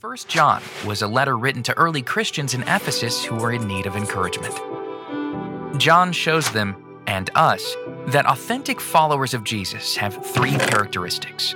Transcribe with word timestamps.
First 0.00 0.28
John 0.28 0.62
was 0.86 1.02
a 1.02 1.06
letter 1.06 1.36
written 1.36 1.62
to 1.64 1.76
early 1.76 2.00
Christians 2.00 2.54
in 2.54 2.62
Ephesus 2.62 3.22
who 3.22 3.34
were 3.34 3.52
in 3.52 3.68
need 3.68 3.84
of 3.84 3.96
encouragement. 3.96 4.54
John 5.78 6.10
shows 6.10 6.50
them 6.50 7.02
and 7.06 7.28
us 7.34 7.76
that 8.06 8.24
authentic 8.24 8.80
followers 8.80 9.34
of 9.34 9.44
Jesus 9.44 9.96
have 9.96 10.24
three 10.24 10.56
characteristics 10.56 11.54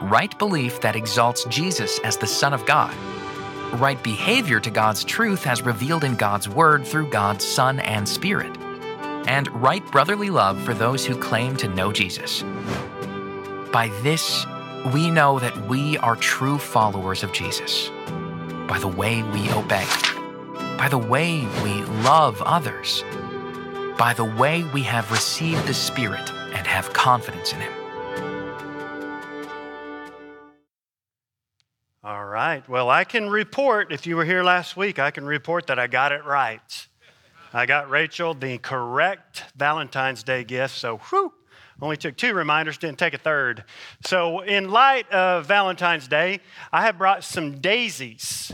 right 0.00 0.38
belief 0.38 0.80
that 0.82 0.94
exalts 0.94 1.42
Jesus 1.46 1.98
as 2.04 2.16
the 2.16 2.26
Son 2.28 2.54
of 2.54 2.64
God, 2.66 2.94
right 3.80 4.00
behavior 4.04 4.60
to 4.60 4.70
God's 4.70 5.02
truth 5.02 5.44
as 5.48 5.60
revealed 5.60 6.04
in 6.04 6.14
God's 6.14 6.48
Word 6.48 6.86
through 6.86 7.10
God's 7.10 7.44
Son 7.44 7.80
and 7.80 8.08
Spirit, 8.08 8.56
and 9.26 9.48
right 9.60 9.84
brotherly 9.90 10.30
love 10.30 10.62
for 10.62 10.72
those 10.72 11.04
who 11.04 11.18
claim 11.18 11.56
to 11.56 11.66
know 11.66 11.90
Jesus. 11.90 12.44
By 13.72 13.90
this, 14.02 14.46
we 14.86 15.10
know 15.10 15.38
that 15.38 15.68
we 15.68 15.98
are 15.98 16.16
true 16.16 16.58
followers 16.58 17.22
of 17.22 17.32
Jesus 17.32 17.90
by 18.66 18.78
the 18.78 18.88
way 18.88 19.22
we 19.22 19.50
obey, 19.50 19.84
by 20.78 20.88
the 20.88 20.96
way 20.98 21.46
we 21.62 21.82
love 22.02 22.40
others, 22.42 23.04
by 23.98 24.14
the 24.16 24.24
way 24.24 24.64
we 24.72 24.82
have 24.82 25.10
received 25.10 25.66
the 25.66 25.74
Spirit 25.74 26.32
and 26.54 26.66
have 26.66 26.92
confidence 26.92 27.52
in 27.52 27.60
Him. 27.60 27.72
All 32.02 32.24
right. 32.24 32.66
Well, 32.66 32.88
I 32.88 33.04
can 33.04 33.28
report, 33.28 33.92
if 33.92 34.06
you 34.06 34.16
were 34.16 34.24
here 34.24 34.42
last 34.42 34.76
week, 34.76 34.98
I 34.98 35.10
can 35.10 35.26
report 35.26 35.66
that 35.66 35.78
I 35.78 35.86
got 35.86 36.12
it 36.12 36.24
right. 36.24 36.88
I 37.52 37.66
got 37.66 37.90
Rachel 37.90 38.32
the 38.32 38.56
correct 38.58 39.44
Valentine's 39.56 40.22
Day 40.22 40.44
gift, 40.44 40.74
so 40.74 40.98
whew, 41.10 41.34
only 41.82 41.96
took 41.96 42.16
two 42.16 42.34
reminders, 42.34 42.78
didn't 42.78 42.98
take 42.98 43.14
a 43.14 43.18
third. 43.18 43.64
So, 44.04 44.40
in 44.40 44.70
light 44.70 45.10
of 45.10 45.46
Valentine's 45.46 46.08
Day, 46.08 46.40
I 46.72 46.82
have 46.82 46.98
brought 46.98 47.24
some 47.24 47.60
daisies. 47.60 48.52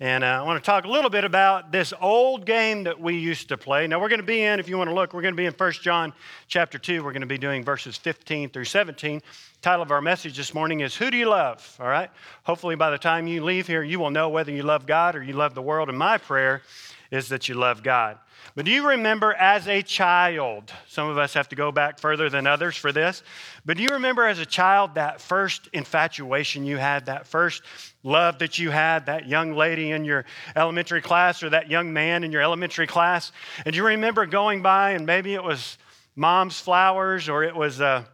And 0.00 0.22
uh, 0.22 0.26
I 0.28 0.42
want 0.42 0.62
to 0.62 0.64
talk 0.64 0.84
a 0.84 0.88
little 0.88 1.10
bit 1.10 1.24
about 1.24 1.72
this 1.72 1.92
old 2.00 2.46
game 2.46 2.84
that 2.84 3.00
we 3.00 3.16
used 3.16 3.48
to 3.48 3.56
play. 3.56 3.88
Now, 3.88 3.98
we're 4.00 4.08
going 4.08 4.20
to 4.20 4.26
be 4.26 4.42
in, 4.42 4.60
if 4.60 4.68
you 4.68 4.78
want 4.78 4.88
to 4.88 4.94
look, 4.94 5.12
we're 5.12 5.22
going 5.22 5.34
to 5.34 5.36
be 5.36 5.46
in 5.46 5.52
1 5.52 5.72
John 5.72 6.12
chapter 6.46 6.78
2. 6.78 7.02
We're 7.02 7.10
going 7.10 7.22
to 7.22 7.26
be 7.26 7.36
doing 7.36 7.64
verses 7.64 7.96
15 7.96 8.50
through 8.50 8.66
17. 8.66 9.20
Title 9.60 9.82
of 9.82 9.90
our 9.90 10.00
message 10.00 10.36
this 10.36 10.54
morning 10.54 10.80
is 10.80 10.94
Who 10.94 11.10
Do 11.10 11.16
You 11.16 11.28
Love? 11.28 11.76
All 11.80 11.88
right? 11.88 12.10
Hopefully, 12.44 12.76
by 12.76 12.90
the 12.90 12.98
time 12.98 13.26
you 13.26 13.42
leave 13.42 13.66
here, 13.66 13.82
you 13.82 13.98
will 13.98 14.12
know 14.12 14.28
whether 14.28 14.52
you 14.52 14.62
love 14.62 14.86
God 14.86 15.16
or 15.16 15.22
you 15.22 15.32
love 15.32 15.56
the 15.56 15.62
world. 15.62 15.88
And 15.88 15.98
my 15.98 16.16
prayer 16.16 16.62
is 17.10 17.28
that 17.28 17.48
you 17.48 17.54
love 17.54 17.82
God. 17.82 18.18
But 18.54 18.64
do 18.64 18.70
you 18.70 18.88
remember 18.88 19.32
as 19.32 19.66
a 19.66 19.82
child? 19.82 20.72
Some 20.88 21.08
of 21.08 21.16
us 21.16 21.34
have 21.34 21.48
to 21.50 21.56
go 21.56 21.72
back 21.72 21.98
further 21.98 22.28
than 22.28 22.46
others 22.46 22.76
for 22.76 22.92
this. 22.92 23.22
But 23.64 23.76
do 23.76 23.82
you 23.82 23.90
remember 23.90 24.26
as 24.26 24.38
a 24.38 24.46
child 24.46 24.94
that 24.96 25.20
first 25.20 25.68
infatuation 25.72 26.64
you 26.66 26.76
had, 26.76 27.06
that 27.06 27.26
first 27.26 27.62
love 28.02 28.38
that 28.40 28.58
you 28.58 28.70
had, 28.70 29.06
that 29.06 29.26
young 29.26 29.54
lady 29.54 29.90
in 29.90 30.04
your 30.04 30.24
elementary 30.54 31.00
class 31.00 31.42
or 31.42 31.50
that 31.50 31.70
young 31.70 31.92
man 31.92 32.24
in 32.24 32.32
your 32.32 32.42
elementary 32.42 32.86
class? 32.86 33.32
And 33.64 33.72
do 33.72 33.76
you 33.76 33.86
remember 33.86 34.26
going 34.26 34.62
by 34.62 34.90
and 34.92 35.06
maybe 35.06 35.34
it 35.34 35.42
was 35.42 35.78
mom's 36.14 36.60
flowers 36.60 37.28
or 37.28 37.44
it 37.44 37.54
was 37.54 37.80
uh, 37.80 38.04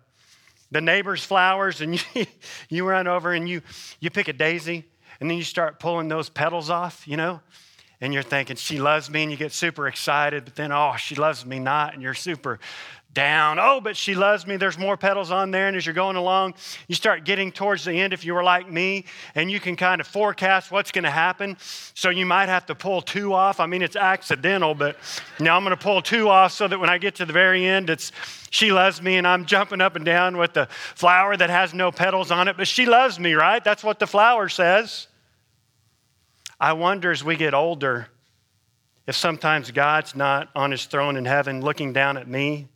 the 0.70 0.80
neighbor's 0.80 1.24
flowers 1.24 1.80
and 1.80 2.04
you, 2.14 2.26
you 2.68 2.86
run 2.86 3.08
over 3.08 3.32
and 3.32 3.48
you, 3.48 3.62
you 3.98 4.10
pick 4.10 4.28
a 4.28 4.32
daisy 4.32 4.84
and 5.20 5.30
then 5.30 5.38
you 5.38 5.44
start 5.44 5.80
pulling 5.80 6.08
those 6.08 6.28
petals 6.28 6.70
off, 6.70 7.06
you 7.08 7.16
know? 7.16 7.40
And 8.00 8.12
you're 8.12 8.22
thinking, 8.22 8.56
she 8.56 8.78
loves 8.78 9.10
me, 9.10 9.22
and 9.22 9.30
you 9.30 9.36
get 9.36 9.52
super 9.52 9.88
excited, 9.88 10.44
but 10.44 10.54
then, 10.54 10.72
oh, 10.72 10.94
she 10.98 11.14
loves 11.14 11.46
me 11.46 11.58
not, 11.58 11.94
and 11.94 12.02
you're 12.02 12.14
super 12.14 12.58
down. 13.14 13.58
Oh, 13.60 13.80
but 13.80 13.96
she 13.96 14.14
loves 14.14 14.46
me. 14.46 14.56
There's 14.56 14.76
more 14.76 14.96
petals 14.96 15.30
on 15.30 15.52
there. 15.52 15.68
And 15.68 15.76
as 15.76 15.86
you're 15.86 15.94
going 15.94 16.16
along, 16.16 16.54
you 16.88 16.94
start 16.94 17.24
getting 17.24 17.52
towards 17.52 17.84
the 17.84 17.92
end 17.92 18.12
if 18.12 18.24
you 18.24 18.34
were 18.34 18.42
like 18.42 18.70
me, 18.70 19.04
and 19.34 19.50
you 19.50 19.60
can 19.60 19.76
kind 19.76 20.00
of 20.00 20.06
forecast 20.06 20.70
what's 20.70 20.90
going 20.90 21.04
to 21.04 21.10
happen. 21.10 21.56
So 21.94 22.10
you 22.10 22.26
might 22.26 22.48
have 22.48 22.66
to 22.66 22.74
pull 22.74 23.00
two 23.00 23.32
off. 23.32 23.60
I 23.60 23.66
mean, 23.66 23.82
it's 23.82 23.96
accidental, 23.96 24.74
but 24.74 24.96
now 25.40 25.56
I'm 25.56 25.64
going 25.64 25.76
to 25.76 25.82
pull 25.82 26.02
two 26.02 26.28
off 26.28 26.52
so 26.52 26.68
that 26.68 26.78
when 26.78 26.90
I 26.90 26.98
get 26.98 27.14
to 27.16 27.24
the 27.24 27.32
very 27.32 27.64
end, 27.64 27.88
it's 27.88 28.12
she 28.50 28.70
loves 28.70 29.00
me, 29.00 29.16
and 29.16 29.26
I'm 29.26 29.46
jumping 29.46 29.80
up 29.80 29.96
and 29.96 30.04
down 30.04 30.36
with 30.36 30.52
the 30.52 30.66
flower 30.66 31.36
that 31.36 31.50
has 31.50 31.74
no 31.74 31.90
petals 31.90 32.30
on 32.30 32.48
it, 32.48 32.56
but 32.56 32.68
she 32.68 32.86
loves 32.86 33.18
me, 33.18 33.34
right? 33.34 33.62
That's 33.62 33.82
what 33.82 33.98
the 33.98 34.06
flower 34.06 34.48
says. 34.48 35.08
I 36.60 36.72
wonder 36.72 37.10
as 37.10 37.24
we 37.24 37.36
get 37.36 37.54
older 37.54 38.08
if 39.06 39.16
sometimes 39.16 39.70
God's 39.70 40.14
not 40.14 40.48
on 40.54 40.70
his 40.70 40.86
throne 40.86 41.16
in 41.16 41.24
heaven 41.24 41.60
looking 41.60 41.92
down 41.92 42.16
at 42.16 42.26
me 42.26 42.68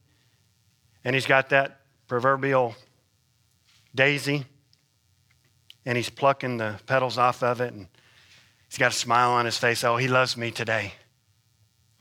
and 1.05 1.15
he's 1.15 1.27
got 1.27 1.51
that 1.51 1.81
proverbial 2.07 2.75
daisy 3.95 4.45
and 5.87 5.97
he's 5.97 6.11
plucking 6.11 6.59
the 6.59 6.79
petals 6.87 7.19
off 7.19 7.43
of 7.43 7.61
it 7.61 7.73
and 7.73 7.89
he's 8.69 8.79
got 8.79 8.93
a 8.93 8.95
smile 8.97 9.31
on 9.31 9.45
his 9.45 9.57
face. 9.57 9.85
Oh, 9.85 9.97
he 9.97 10.09
loves 10.09 10.37
me 10.37 10.51
today. 10.51 10.93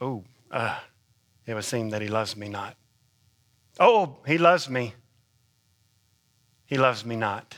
Oh, 0.00 0.24
uh, 0.50 0.78
it 1.46 1.54
would 1.54 1.64
seem 1.64 1.90
that 1.90 2.02
he 2.02 2.08
loves 2.08 2.36
me 2.36 2.48
not. 2.48 2.76
Oh, 3.80 4.16
he 4.26 4.38
loves 4.38 4.68
me. 4.68 4.94
He 6.66 6.76
loves 6.76 7.04
me 7.04 7.16
not. 7.16 7.56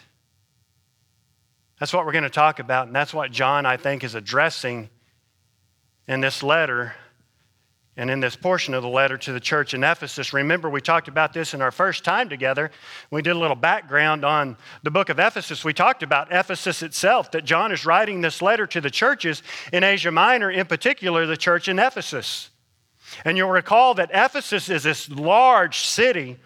That's 1.81 1.95
what 1.95 2.05
we're 2.05 2.13
going 2.13 2.25
to 2.25 2.31
talk 2.31 2.59
about, 2.59 2.87
and 2.89 2.95
that's 2.95 3.15
what 3.15 3.33
John, 3.33 3.65
I 3.65 3.79
think, 3.79 4.05
is 4.05 4.15
addressing 4.15 4.91
in 6.07 6.21
this 6.21 6.43
letter 6.43 6.95
and 7.97 8.11
in 8.11 8.21
this 8.21 8.37
portion 8.37 8.75
of 8.75 8.83
the 8.83 8.89
letter 8.89 9.17
to 9.17 9.33
the 9.33 9.41
church 9.41 9.73
in 9.73 9.83
Ephesus. 9.83 10.35
Remember, 10.35 10.69
we 10.69 10.83
talked 10.83 11.09
about 11.09 11.33
this 11.33 11.55
in 11.55 11.63
our 11.63 11.71
first 11.71 12.05
time 12.05 12.29
together. 12.29 12.71
We 13.11 13.23
did 13.23 13.31
a 13.31 13.39
little 13.39 13.57
background 13.57 14.27
on 14.27 14.59
the 14.83 14.91
book 14.91 15.09
of 15.09 15.19
Ephesus. 15.19 15.65
We 15.65 15.73
talked 15.73 16.03
about 16.03 16.29
Ephesus 16.31 16.83
itself, 16.83 17.31
that 17.31 17.47
John 17.47 17.73
is 17.73 17.87
writing 17.87 18.21
this 18.21 18.43
letter 18.43 18.67
to 18.67 18.81
the 18.83 18.91
churches 18.91 19.43
in 19.73 19.83
Asia 19.83 20.11
Minor, 20.11 20.51
in 20.51 20.67
particular, 20.67 21.25
the 21.25 21.37
church 21.37 21.67
in 21.67 21.79
Ephesus. 21.79 22.51
And 23.25 23.39
you'll 23.39 23.49
recall 23.49 23.95
that 23.95 24.11
Ephesus 24.13 24.69
is 24.69 24.83
this 24.83 25.09
large 25.09 25.81
city 25.81 26.37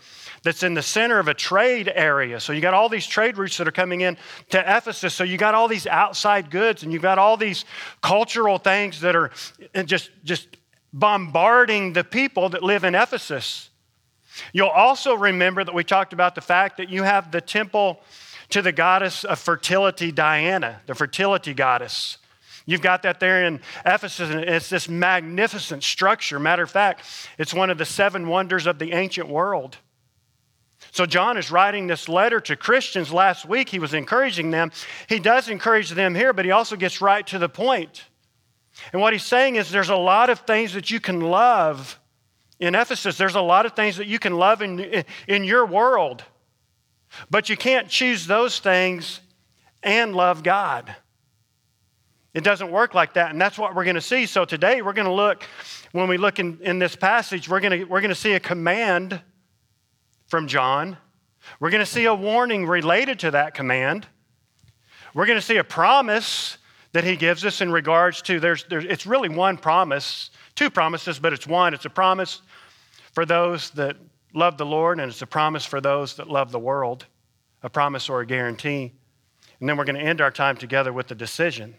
that's 0.44 0.62
in 0.62 0.74
the 0.74 0.82
center 0.82 1.18
of 1.18 1.26
a 1.26 1.34
trade 1.34 1.90
area. 1.92 2.38
So 2.38 2.52
you 2.52 2.60
got 2.60 2.74
all 2.74 2.88
these 2.88 3.06
trade 3.06 3.38
routes 3.38 3.56
that 3.56 3.66
are 3.66 3.72
coming 3.72 4.02
in 4.02 4.16
to 4.50 4.60
Ephesus. 4.60 5.14
So 5.14 5.24
you 5.24 5.38
got 5.38 5.54
all 5.54 5.66
these 5.66 5.86
outside 5.86 6.50
goods 6.50 6.82
and 6.82 6.92
you've 6.92 7.02
got 7.02 7.18
all 7.18 7.36
these 7.36 7.64
cultural 8.02 8.58
things 8.58 9.00
that 9.00 9.16
are 9.16 9.30
just, 9.86 10.10
just 10.22 10.48
bombarding 10.92 11.94
the 11.94 12.04
people 12.04 12.50
that 12.50 12.62
live 12.62 12.84
in 12.84 12.94
Ephesus. 12.94 13.70
You'll 14.52 14.68
also 14.68 15.14
remember 15.14 15.64
that 15.64 15.74
we 15.74 15.82
talked 15.82 16.12
about 16.12 16.34
the 16.34 16.40
fact 16.40 16.76
that 16.76 16.90
you 16.90 17.04
have 17.04 17.30
the 17.30 17.40
temple 17.40 18.00
to 18.50 18.60
the 18.60 18.72
goddess 18.72 19.24
of 19.24 19.38
fertility, 19.38 20.12
Diana, 20.12 20.82
the 20.86 20.94
fertility 20.94 21.54
goddess. 21.54 22.18
You've 22.66 22.82
got 22.82 23.02
that 23.02 23.18
there 23.20 23.44
in 23.44 23.60
Ephesus, 23.84 24.30
and 24.30 24.40
it's 24.40 24.68
this 24.68 24.88
magnificent 24.88 25.82
structure. 25.82 26.38
Matter 26.38 26.62
of 26.62 26.70
fact, 26.70 27.02
it's 27.38 27.54
one 27.54 27.70
of 27.70 27.78
the 27.78 27.84
seven 27.84 28.28
wonders 28.28 28.66
of 28.66 28.78
the 28.78 28.92
ancient 28.92 29.28
world. 29.28 29.78
So, 30.90 31.06
John 31.06 31.36
is 31.36 31.50
writing 31.50 31.86
this 31.86 32.08
letter 32.08 32.40
to 32.40 32.56
Christians. 32.56 33.12
Last 33.12 33.46
week, 33.46 33.68
he 33.68 33.78
was 33.78 33.94
encouraging 33.94 34.50
them. 34.50 34.70
He 35.08 35.18
does 35.18 35.48
encourage 35.48 35.90
them 35.90 36.14
here, 36.14 36.32
but 36.32 36.44
he 36.44 36.50
also 36.50 36.76
gets 36.76 37.00
right 37.00 37.26
to 37.28 37.38
the 37.38 37.48
point. 37.48 38.04
And 38.92 39.00
what 39.00 39.12
he's 39.12 39.24
saying 39.24 39.56
is 39.56 39.70
there's 39.70 39.90
a 39.90 39.96
lot 39.96 40.30
of 40.30 40.40
things 40.40 40.74
that 40.74 40.90
you 40.90 41.00
can 41.00 41.20
love 41.20 41.98
in 42.58 42.74
Ephesus. 42.74 43.16
There's 43.16 43.34
a 43.34 43.40
lot 43.40 43.66
of 43.66 43.74
things 43.74 43.96
that 43.96 44.06
you 44.06 44.18
can 44.18 44.36
love 44.36 44.62
in, 44.62 45.04
in 45.28 45.44
your 45.44 45.66
world, 45.66 46.24
but 47.30 47.48
you 47.48 47.56
can't 47.56 47.88
choose 47.88 48.26
those 48.26 48.58
things 48.58 49.20
and 49.82 50.14
love 50.14 50.42
God. 50.42 50.94
It 52.32 52.42
doesn't 52.42 52.72
work 52.72 52.94
like 52.94 53.14
that, 53.14 53.30
and 53.30 53.40
that's 53.40 53.56
what 53.56 53.76
we're 53.76 53.84
going 53.84 53.94
to 53.94 54.00
see. 54.00 54.26
So 54.26 54.44
today 54.44 54.82
we're 54.82 54.92
going 54.92 55.06
to 55.06 55.12
look, 55.12 55.44
when 55.92 56.08
we 56.08 56.16
look 56.16 56.40
in, 56.40 56.58
in 56.62 56.80
this 56.80 56.96
passage, 56.96 57.48
we're 57.48 57.60
going 57.60 57.80
to, 57.80 57.84
we're 57.84 58.00
going 58.00 58.08
to 58.08 58.16
see 58.16 58.32
a 58.32 58.40
command 58.40 59.20
from 60.34 60.48
John. 60.48 60.96
We're 61.60 61.70
going 61.70 61.84
to 61.84 61.86
see 61.88 62.06
a 62.06 62.14
warning 62.14 62.66
related 62.66 63.20
to 63.20 63.30
that 63.30 63.54
command. 63.54 64.08
We're 65.14 65.26
going 65.26 65.38
to 65.38 65.44
see 65.44 65.58
a 65.58 65.62
promise 65.62 66.58
that 66.90 67.04
he 67.04 67.14
gives 67.14 67.44
us 67.44 67.60
in 67.60 67.70
regards 67.70 68.20
to 68.22 68.40
there's, 68.40 68.64
there's 68.64 68.84
it's 68.84 69.06
really 69.06 69.28
one 69.28 69.56
promise, 69.56 70.30
two 70.56 70.70
promises, 70.70 71.20
but 71.20 71.32
it's 71.32 71.46
one. 71.46 71.72
It's 71.72 71.84
a 71.84 71.88
promise 71.88 72.42
for 73.12 73.24
those 73.24 73.70
that 73.74 73.96
love 74.34 74.58
the 74.58 74.66
Lord, 74.66 74.98
and 74.98 75.08
it's 75.08 75.22
a 75.22 75.26
promise 75.26 75.64
for 75.64 75.80
those 75.80 76.16
that 76.16 76.28
love 76.28 76.50
the 76.50 76.58
world, 76.58 77.06
a 77.62 77.70
promise 77.70 78.08
or 78.08 78.20
a 78.20 78.26
guarantee. 78.26 78.92
And 79.60 79.68
then 79.68 79.76
we're 79.76 79.84
going 79.84 79.94
to 79.94 80.02
end 80.02 80.20
our 80.20 80.32
time 80.32 80.56
together 80.56 80.92
with 80.92 81.06
the 81.06 81.14
decision. 81.14 81.76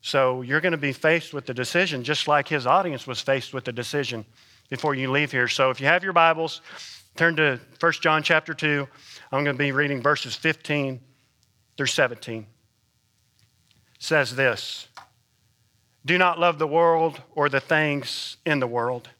So 0.00 0.42
you're 0.42 0.60
going 0.60 0.70
to 0.70 0.78
be 0.78 0.92
faced 0.92 1.34
with 1.34 1.46
the 1.46 1.54
decision, 1.54 2.04
just 2.04 2.28
like 2.28 2.46
his 2.46 2.68
audience 2.68 3.04
was 3.04 3.20
faced 3.20 3.52
with 3.52 3.64
the 3.64 3.72
decision 3.72 4.26
before 4.70 4.94
you 4.94 5.10
leave 5.10 5.32
here. 5.32 5.48
So 5.48 5.70
if 5.70 5.80
you 5.80 5.88
have 5.88 6.04
your 6.04 6.12
Bibles, 6.12 6.60
Turn 7.16 7.36
to 7.36 7.60
1 7.78 7.92
John 8.00 8.22
chapter 8.22 8.54
2. 8.54 8.88
I'm 9.30 9.44
going 9.44 9.56
to 9.56 9.62
be 9.62 9.72
reading 9.72 10.00
verses 10.00 10.34
15 10.34 11.00
through 11.76 11.86
17. 11.86 12.40
It 12.40 12.46
says 13.98 14.34
this 14.34 14.88
Do 16.06 16.16
not 16.16 16.38
love 16.38 16.58
the 16.58 16.66
world 16.66 17.20
or 17.34 17.48
the 17.48 17.60
things 17.60 18.38
in 18.46 18.60
the 18.60 18.66
world. 18.66 19.10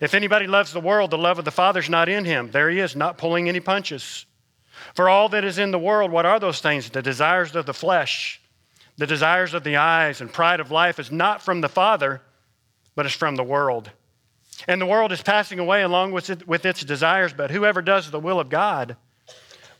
If 0.00 0.14
anybody 0.14 0.46
loves 0.46 0.72
the 0.72 0.80
world, 0.80 1.10
the 1.10 1.18
love 1.18 1.38
of 1.38 1.44
the 1.44 1.50
Father's 1.50 1.90
not 1.90 2.08
in 2.08 2.24
him. 2.24 2.50
There 2.50 2.70
he 2.70 2.80
is, 2.80 2.94
not 2.94 3.18
pulling 3.18 3.48
any 3.48 3.60
punches. 3.60 4.26
For 4.94 5.08
all 5.08 5.28
that 5.30 5.44
is 5.44 5.58
in 5.58 5.70
the 5.70 5.78
world, 5.78 6.10
what 6.10 6.26
are 6.26 6.40
those 6.40 6.60
things? 6.60 6.90
The 6.90 7.02
desires 7.02 7.54
of 7.54 7.66
the 7.66 7.74
flesh, 7.74 8.40
The 8.96 9.06
desires 9.06 9.54
of 9.54 9.64
the 9.64 9.76
eyes 9.76 10.20
and 10.20 10.32
pride 10.32 10.60
of 10.60 10.70
life 10.70 10.98
is 10.98 11.10
not 11.10 11.42
from 11.42 11.60
the 11.60 11.68
Father, 11.68 12.22
but 12.94 13.06
is 13.06 13.12
from 13.12 13.36
the 13.36 13.42
world. 13.42 13.90
And 14.68 14.80
the 14.80 14.86
world 14.86 15.12
is 15.12 15.22
passing 15.22 15.58
away 15.58 15.82
along 15.82 16.12
with, 16.12 16.30
it, 16.30 16.46
with 16.46 16.64
its 16.64 16.84
desires, 16.84 17.32
but 17.32 17.50
whoever 17.50 17.82
does 17.82 18.10
the 18.10 18.20
will 18.20 18.40
of 18.40 18.48
God 18.48 18.96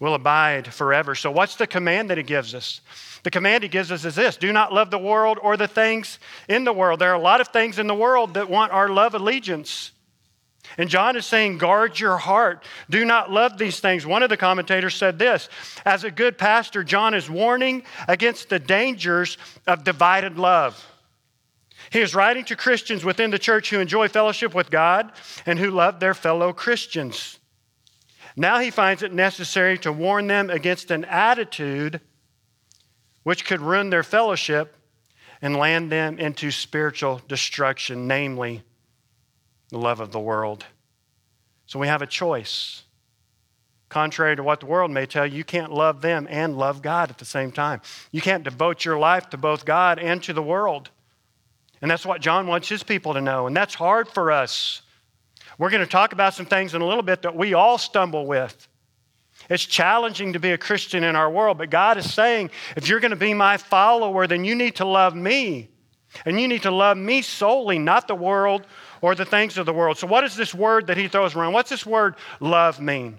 will 0.01 0.15
abide 0.15 0.73
forever. 0.73 1.15
So, 1.15 1.31
what's 1.31 1.57
the 1.57 1.67
command 1.67 2.11
that 2.11 2.19
he 2.19 2.25
gives 2.25 2.55
us? 2.55 2.81
The 3.23 3.31
command 3.31 3.63
he 3.63 3.69
gives 3.69 3.91
us 3.91 4.05
is 4.05 4.15
this 4.15 4.37
do 4.37 4.53
not 4.53 4.73
love 4.73 4.91
the 4.91 4.99
world 4.99 5.39
or 5.41 5.57
the 5.57 5.69
things 5.69 6.19
in 6.49 6.65
the 6.65 6.73
world. 6.73 7.01
There 7.01 7.11
are 7.11 7.15
a 7.15 7.19
lot 7.19 7.41
of 7.41 7.49
things 7.49 7.79
in 7.79 7.87
the 7.87 7.95
world 7.95 8.35
that 8.35 8.51
want 8.51 8.73
our 8.73 8.89
love 8.89 9.15
allegiance. 9.15 9.93
And 10.79 10.89
John 10.89 11.17
is 11.17 11.27
saying, 11.27 11.59
guard 11.59 12.01
your 12.01 12.17
heart. 12.17 12.65
Do 12.91 13.05
not 13.05 13.31
love 13.31 13.59
these 13.59 13.81
things. 13.81 14.07
One 14.07 14.23
of 14.23 14.31
the 14.31 14.37
commentators 14.37 14.95
said 14.95 15.19
this 15.19 15.49
As 15.85 16.05
a 16.05 16.11
good 16.11 16.37
pastor, 16.39 16.83
John 16.83 17.15
is 17.15 17.31
warning 17.31 17.85
against 18.09 18.49
the 18.49 18.59
dangers 18.59 19.39
of 19.67 19.85
divided 19.85 20.39
love. 20.39 20.85
He 21.91 22.01
is 22.01 22.15
writing 22.15 22.45
to 22.47 22.57
Christians 22.57 23.05
within 23.05 23.31
the 23.31 23.39
church 23.39 23.71
who 23.71 23.81
enjoy 23.81 24.09
fellowship 24.09 24.55
with 24.55 24.71
God 24.71 25.13
and 25.47 25.59
who 25.59 25.71
love 25.71 26.01
their 26.01 26.15
fellow 26.15 26.53
Christians. 26.53 27.39
Now 28.37 28.59
he 28.59 28.71
finds 28.71 29.03
it 29.03 29.13
necessary 29.13 29.79
to 29.79 29.93
warn 29.93 30.27
them 30.27 30.51
against 30.51 30.91
an 30.91 31.05
attitude 31.05 32.01
which 33.23 33.45
could 33.45 33.61
ruin 33.61 33.91
their 33.91 34.03
fellowship 34.03 34.77
and 35.41 35.57
land 35.57 35.91
them 35.91 36.19
into 36.19 36.51
spiritual 36.51 37.21
destruction, 37.29 38.07
namely 38.07 38.63
the 39.71 39.79
love 39.79 40.01
of 40.01 40.13
the 40.13 40.21
world. 40.21 40.65
So 41.67 41.79
we 41.79 41.87
have 41.87 42.03
a 42.03 42.07
choice. 42.07 42.83
Contrary 43.89 44.35
to 44.35 44.43
what 44.43 44.61
the 44.61 44.67
world 44.67 44.91
may 44.91 45.07
tell 45.07 45.27
you, 45.27 45.37
you 45.37 45.45
can't 45.45 45.73
love 45.73 46.01
them 46.01 46.27
and 46.29 46.59
love 46.59 46.83
God 46.83 47.11
at 47.11 47.19
the 47.19 47.25
same 47.25 47.53
time. 47.53 47.81
You 48.11 48.21
can't 48.21 48.43
devote 48.43 48.85
your 48.85 48.99
life 48.99 49.31
to 49.31 49.37
both 49.37 49.65
God 49.65 49.99
and 49.99 50.23
to 50.25 50.33
the 50.33 50.43
world. 50.43 50.91
And 51.85 51.91
that's 51.91 52.07
what 52.07 52.23
John 52.23 52.47
wants 52.47 52.67
his 52.67 52.83
people 52.83 53.13
to 53.13 53.21
know. 53.21 53.47
And 53.47 53.55
that's 53.55 53.75
hard 53.75 54.09
for 54.09 54.33
us. 54.33 54.81
We're 55.59 55.69
going 55.69 55.85
to 55.85 55.87
talk 55.87 56.15
about 56.15 56.33
some 56.33 56.47
things 56.47 56.73
in 56.73 56.81
a 56.81 56.87
little 56.87 57.03
bit 57.03 57.21
that 57.21 57.37
we 57.37 57.53
all 57.53 57.77
stumble 57.77 58.25
with. 58.25 58.69
It's 59.51 59.67
challenging 59.67 60.33
to 60.33 60.39
be 60.39 60.53
a 60.53 60.57
Christian 60.57 61.05
in 61.05 61.15
our 61.15 61.31
world, 61.31 61.59
but 61.59 61.69
God 61.69 61.99
is 61.99 62.11
saying, 62.11 62.49
if 62.75 62.89
you're 62.89 63.01
going 63.01 63.11
to 63.11 63.17
be 63.17 63.35
my 63.35 63.59
follower, 63.59 64.27
then 64.27 64.47
you 64.47 64.55
need 64.55 64.77
to 64.77 64.87
love 64.87 65.15
me. 65.15 65.69
And 66.25 66.41
you 66.41 66.49
need 66.49 66.63
to 66.63 66.71
love 66.71 66.97
me 66.97 67.21
solely, 67.21 67.79
not 67.79 68.09
the 68.09 68.15
world 68.15 68.67
or 69.03 69.15
the 69.15 69.27
things 69.27 69.59
of 69.59 69.67
the 69.67 69.75
world. 69.75 69.99
So, 69.99 70.07
what 70.07 70.25
is 70.25 70.37
this 70.37 70.55
word 70.55 70.87
that 70.87 70.97
he 70.97 71.07
throws 71.07 71.37
around? 71.37 71.53
What's 71.53 71.69
this 71.69 71.85
word 71.85 72.15
love 72.41 72.81
mean? 72.81 73.19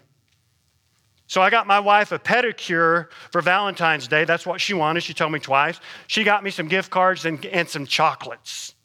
So, 1.28 1.42
I 1.42 1.50
got 1.50 1.66
my 1.66 1.80
wife 1.80 2.12
a 2.12 2.20
pedicure 2.20 3.08
for 3.32 3.42
Valentine's 3.42 4.08
Day. 4.08 4.26
That's 4.26 4.46
what 4.46 4.62
she 4.62 4.74
wanted. 4.74 5.02
She 5.02 5.14
told 5.14 5.32
me 5.32 5.40
twice. 5.40 5.80
She 6.08 6.24
got 6.24 6.44
me 6.44 6.52
some 6.52 6.68
gift 6.68 6.92
cards 6.92 7.26
and, 7.26 7.44
and 7.48 7.68
some 7.68 7.86
chocolates. 7.86 8.76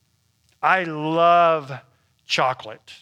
I 0.62 0.84
love 0.84 1.72
chocolate. 2.26 2.94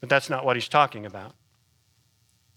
But 0.00 0.08
that's 0.08 0.28
not 0.28 0.44
what 0.44 0.56
he's 0.56 0.68
talking 0.68 1.06
about. 1.06 1.34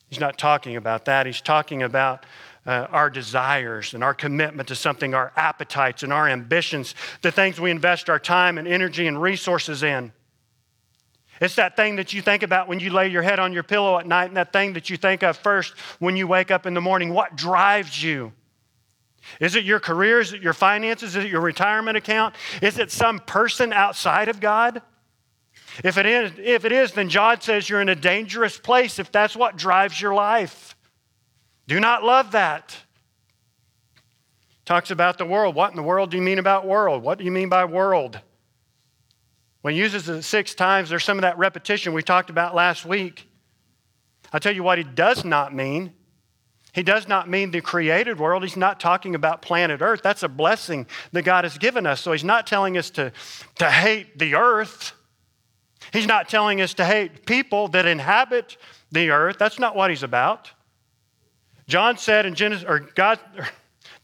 He's 0.10 0.20
not 0.20 0.38
talking 0.38 0.76
about 0.76 1.06
that. 1.06 1.26
He's 1.26 1.42
talking 1.42 1.84
about 1.84 2.26
uh, 2.66 2.88
our 2.90 3.10
desires 3.10 3.94
and 3.94 4.04
our 4.04 4.14
commitment 4.14 4.68
to 4.70 4.76
something, 4.76 5.14
our 5.14 5.32
appetites 5.36 6.04
and 6.04 6.12
our 6.12 6.28
ambitions, 6.28 6.96
the 7.22 7.32
things 7.32 7.60
we 7.60 7.72
invest 7.72 8.10
our 8.10 8.20
time 8.20 8.58
and 8.58 8.68
energy 8.68 9.08
and 9.08 9.22
resources 9.22 9.84
in. 9.84 10.12
It's 11.42 11.56
that 11.56 11.76
thing 11.76 11.98
that 11.98 12.14
you 12.14 12.22
think 12.22 12.44
about 12.44 12.68
when 12.68 12.80
you 12.80 12.92
lay 12.92 13.10
your 13.10 13.22
head 13.22 13.40
on 13.40 13.52
your 13.52 13.64
pillow 13.64 13.98
at 14.00 14.08
night 14.08 14.26
and 14.26 14.38
that 14.38 14.54
thing 14.54 14.74
that 14.74 14.90
you 14.90 14.98
think 14.98 15.22
of 15.24 15.38
first 15.38 15.74
when 16.00 16.16
you 16.16 16.28
wake 16.28 16.50
up 16.50 16.66
in 16.66 16.74
the 16.74 16.82
morning. 16.82 17.14
What 17.14 17.36
drives 17.36 18.02
you? 18.02 18.32
Is 19.40 19.56
it 19.56 19.64
your 19.64 19.80
career? 19.80 20.20
Is 20.20 20.34
it 20.34 20.42
your 20.42 20.54
finances? 20.54 21.16
Is 21.16 21.26
it 21.26 21.32
your 21.32 21.42
retirement 21.42 21.98
account? 21.98 22.36
Is 22.62 22.78
it 22.78 22.92
some 22.92 23.20
person 23.20 23.74
outside 23.74 24.30
of 24.30 24.40
God? 24.40 24.82
If 25.84 25.98
it 25.98 26.06
is, 26.06 26.32
if 26.38 26.64
it 26.64 26.72
is 26.72 26.94
then 26.94 27.10
John 27.10 27.42
says 27.42 27.70
you're 27.70 27.82
in 27.82 27.90
a 27.90 27.96
dangerous 27.96 28.58
place 28.58 28.98
if 28.98 29.12
that's 29.12 29.36
what 29.36 29.58
drives 29.58 30.00
your 30.00 30.14
life. 30.14 30.76
Do 31.68 31.80
not 31.80 32.04
love 32.04 32.32
that. 32.32 32.78
Talks 34.64 34.90
about 34.90 35.18
the 35.18 35.26
world. 35.26 35.54
What 35.54 35.72
in 35.72 35.76
the 35.76 35.84
world 35.84 36.12
do 36.12 36.18
you 36.18 36.24
mean 36.24 36.40
about 36.40 36.66
world? 36.66 37.04
What 37.04 37.18
do 37.18 37.24
you 37.24 37.32
mean 37.32 37.50
by 37.50 37.66
world? 37.66 38.20
When 39.66 39.74
he 39.74 39.80
uses 39.80 40.08
it 40.08 40.22
six 40.22 40.54
times, 40.54 40.92
there's 40.92 41.04
some 41.04 41.18
of 41.18 41.24
that 41.24 41.40
repetition 41.40 41.94
we 41.94 42.04
talked 42.04 42.30
about 42.30 42.54
last 42.54 42.86
week. 42.86 43.28
I'll 44.32 44.40
tell 44.40 44.54
you 44.54 44.62
what 44.62 44.78
he 44.78 44.84
does 44.84 45.26
not 45.26 45.56
mean. 45.56 45.92
He 46.72 46.84
does 46.84 47.08
not 47.08 47.28
mean 47.28 47.50
the 47.50 47.62
created 47.62 48.20
world. 48.20 48.44
He's 48.44 48.56
not 48.56 48.80
talking 48.80 49.16
about 49.16 49.42
planet 49.42 49.82
Earth. 49.82 50.02
That's 50.04 50.22
a 50.22 50.30
blessing 50.30 50.86
that 51.14 51.24
God 51.24 51.46
has 51.46 51.58
given 51.58 51.88
us. 51.88 52.00
So 52.00 52.12
he's 52.12 52.24
not 52.24 52.46
telling 52.46 52.78
us 52.78 52.92
to, 52.92 53.12
to 53.58 53.72
hate 53.72 54.20
the 54.20 54.36
earth. 54.36 54.94
He's 55.92 56.06
not 56.06 56.30
telling 56.30 56.62
us 56.62 56.76
to 56.76 56.86
hate 56.86 57.26
people 57.26 57.68
that 57.70 57.88
inhabit 57.88 58.58
the 58.92 59.10
earth. 59.10 59.38
That's 59.40 59.58
not 59.58 59.76
what 59.76 59.90
he's 59.90 60.04
about. 60.04 60.52
John 61.68 61.98
said 61.98 62.28
in 62.28 62.36
Genesis, 62.36 62.66
or 62.70 62.82
God, 62.82 63.20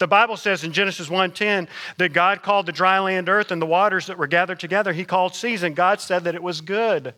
the 0.01 0.07
Bible 0.07 0.35
says 0.35 0.65
in 0.65 0.73
Genesis 0.73 1.07
1:10 1.07 1.69
that 1.97 2.11
God 2.11 2.41
called 2.41 2.65
the 2.65 2.71
dry 2.73 2.99
land 2.99 3.29
earth 3.29 3.51
and 3.51 3.61
the 3.61 3.65
waters 3.65 4.07
that 4.07 4.17
were 4.17 4.27
gathered 4.27 4.59
together, 4.59 4.91
he 4.91 5.05
called 5.05 5.35
seas, 5.35 5.63
and 5.63 5.75
God 5.75 6.01
said 6.01 6.25
that 6.25 6.35
it 6.35 6.43
was 6.43 6.59
good. 6.59 7.13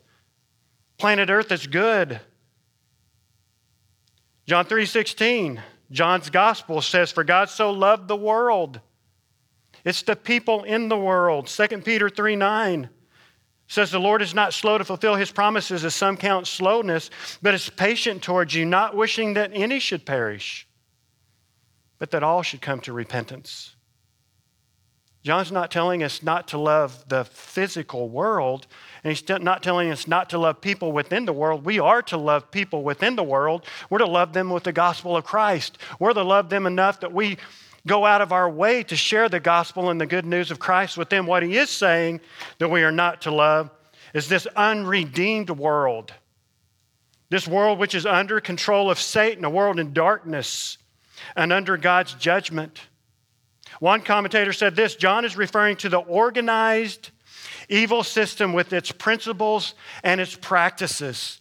Planet 0.97 1.30
Earth 1.30 1.51
is 1.51 1.65
good. 1.65 2.19
John 4.45 4.65
3:16, 4.65 5.62
John's 5.91 6.30
gospel 6.30 6.81
says, 6.81 7.12
For 7.12 7.24
God 7.24 7.50
so 7.50 7.71
loved 7.71 8.07
the 8.07 8.15
world. 8.15 8.81
It's 9.86 10.01
the 10.01 10.15
people 10.15 10.63
in 10.63 10.89
the 10.89 10.97
world. 10.97 11.47
2 11.47 11.81
Peter 11.81 12.09
3 12.09 12.36
9 12.36 12.89
says 13.68 13.91
the 13.91 14.00
Lord 14.00 14.21
is 14.21 14.33
not 14.33 14.53
slow 14.53 14.77
to 14.77 14.83
fulfill 14.83 15.15
his 15.15 15.31
promises, 15.31 15.86
as 15.86 15.95
some 15.95 16.18
count 16.18 16.47
slowness, 16.47 17.09
but 17.41 17.53
is 17.53 17.69
patient 17.69 18.21
towards 18.21 18.53
you, 18.53 18.65
not 18.65 18.95
wishing 18.95 19.33
that 19.33 19.51
any 19.53 19.79
should 19.79 20.06
perish, 20.06 20.68
but 22.00 22.12
that 22.12 22.24
all 22.24 22.42
should 22.42 22.62
come 22.62 22.80
to 22.81 22.94
repentance. 22.94 23.75
John's 25.24 25.54
not 25.54 25.72
telling 25.72 26.04
us 26.04 26.22
not 26.22 26.50
to 26.50 26.57
love 26.57 27.06
the 27.07 27.24
physical 27.24 28.10
world, 28.10 28.68
and 29.04 29.12
he's 29.16 29.28
not 29.30 29.63
telling 29.63 29.90
us 29.90 30.06
not 30.06 30.30
to 30.31 30.38
love 30.38 30.60
people 30.60 30.92
within 30.92 31.24
the 31.24 31.31
world. 31.31 31.63
We 31.63 31.80
are 31.80 32.01
to 32.04 32.18
love 32.18 32.51
people 32.51 32.84
within 32.84 33.16
the 33.16 33.24
world. 33.24 33.66
We're 33.90 34.00
to 34.00 34.06
love 34.06 34.34
them 34.34 34.50
with 34.50 34.63
the 34.63 34.74
gospel 34.74 35.16
of 35.16 35.24
Christ. 35.24 35.78
We're 35.98 36.12
to 36.12 36.24
love 36.24 36.50
them 36.50 36.66
enough 36.66 37.00
that 37.00 37.13
we 37.13 37.38
go 37.88 38.06
out 38.06 38.22
of 38.22 38.34
our 38.34 38.50
way 38.50 38.84
to 38.84 38.98
share 38.98 39.30
the 39.30 39.39
gospel 39.39 39.89
and 39.89 40.00
the 40.00 40.06
good 40.06 40.25
news 40.25 40.51
of 40.51 40.60
Christ 40.60 40.98
with 40.98 41.10
them. 41.10 41.25
What 41.25 41.44
he 41.44 41.58
is 41.58 41.70
saying 41.70 42.20
that 42.58 42.70
we 42.70 42.84
are 42.84 42.91
not 42.91 43.22
to 43.22 43.32
love 43.32 43.70
is 44.13 44.27
this 44.27 44.46
unredeemed 44.58 45.50
world. 45.50 46.13
This 47.29 47.48
world 47.48 47.79
which 47.79 47.96
is 47.96 48.06
under 48.06 48.41
control 48.41 48.91
of 48.91 49.00
Satan, 49.00 49.46
a 49.46 49.50
world 49.50 49.79
in 49.79 49.94
darkness 49.94 50.77
and 51.36 51.51
under 51.53 51.77
God's 51.77 52.13
judgment. 52.13 52.82
One 53.80 54.01
commentator 54.01 54.53
said 54.53 54.75
this 54.75 54.96
John 54.96 55.25
is 55.25 55.36
referring 55.36 55.77
to 55.77 55.89
the 55.89 56.00
organized 56.00 57.12
evil 57.70 58.03
system 58.03 58.53
with 58.53 58.74
its 58.74 58.92
principles 58.92 59.74
and 60.03 60.20
its 60.22 60.36
practices 60.36 61.39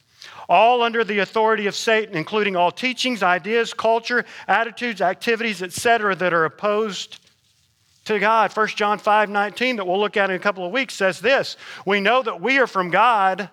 all 0.49 0.83
under 0.83 1.05
the 1.05 1.21
authority 1.21 1.67
of 1.67 1.75
Satan, 1.75 2.15
including 2.15 2.57
all 2.57 2.71
teachings, 2.71 3.23
ideas, 3.23 3.73
culture, 3.73 4.25
attitudes, 4.47 5.01
activities, 5.01 5.63
etc., 5.63 6.15
that 6.17 6.35
are 6.35 6.45
opposed 6.45 7.21
to 8.05 8.19
God. 8.19 8.55
1 8.55 8.69
John 8.69 8.99
5 8.99 9.31
19, 9.31 9.77
that 9.77 9.87
we'll 9.87 10.01
look 10.01 10.17
at 10.17 10.31
in 10.31 10.37
a 10.37 10.39
couple 10.39 10.67
of 10.67 10.73
weeks, 10.73 10.95
says 10.95 11.21
this 11.21 11.57
We 11.87 12.01
know 12.01 12.23
that 12.23 12.41
we 12.41 12.59
are 12.59 12.67
from 12.67 12.91
God, 12.91 13.49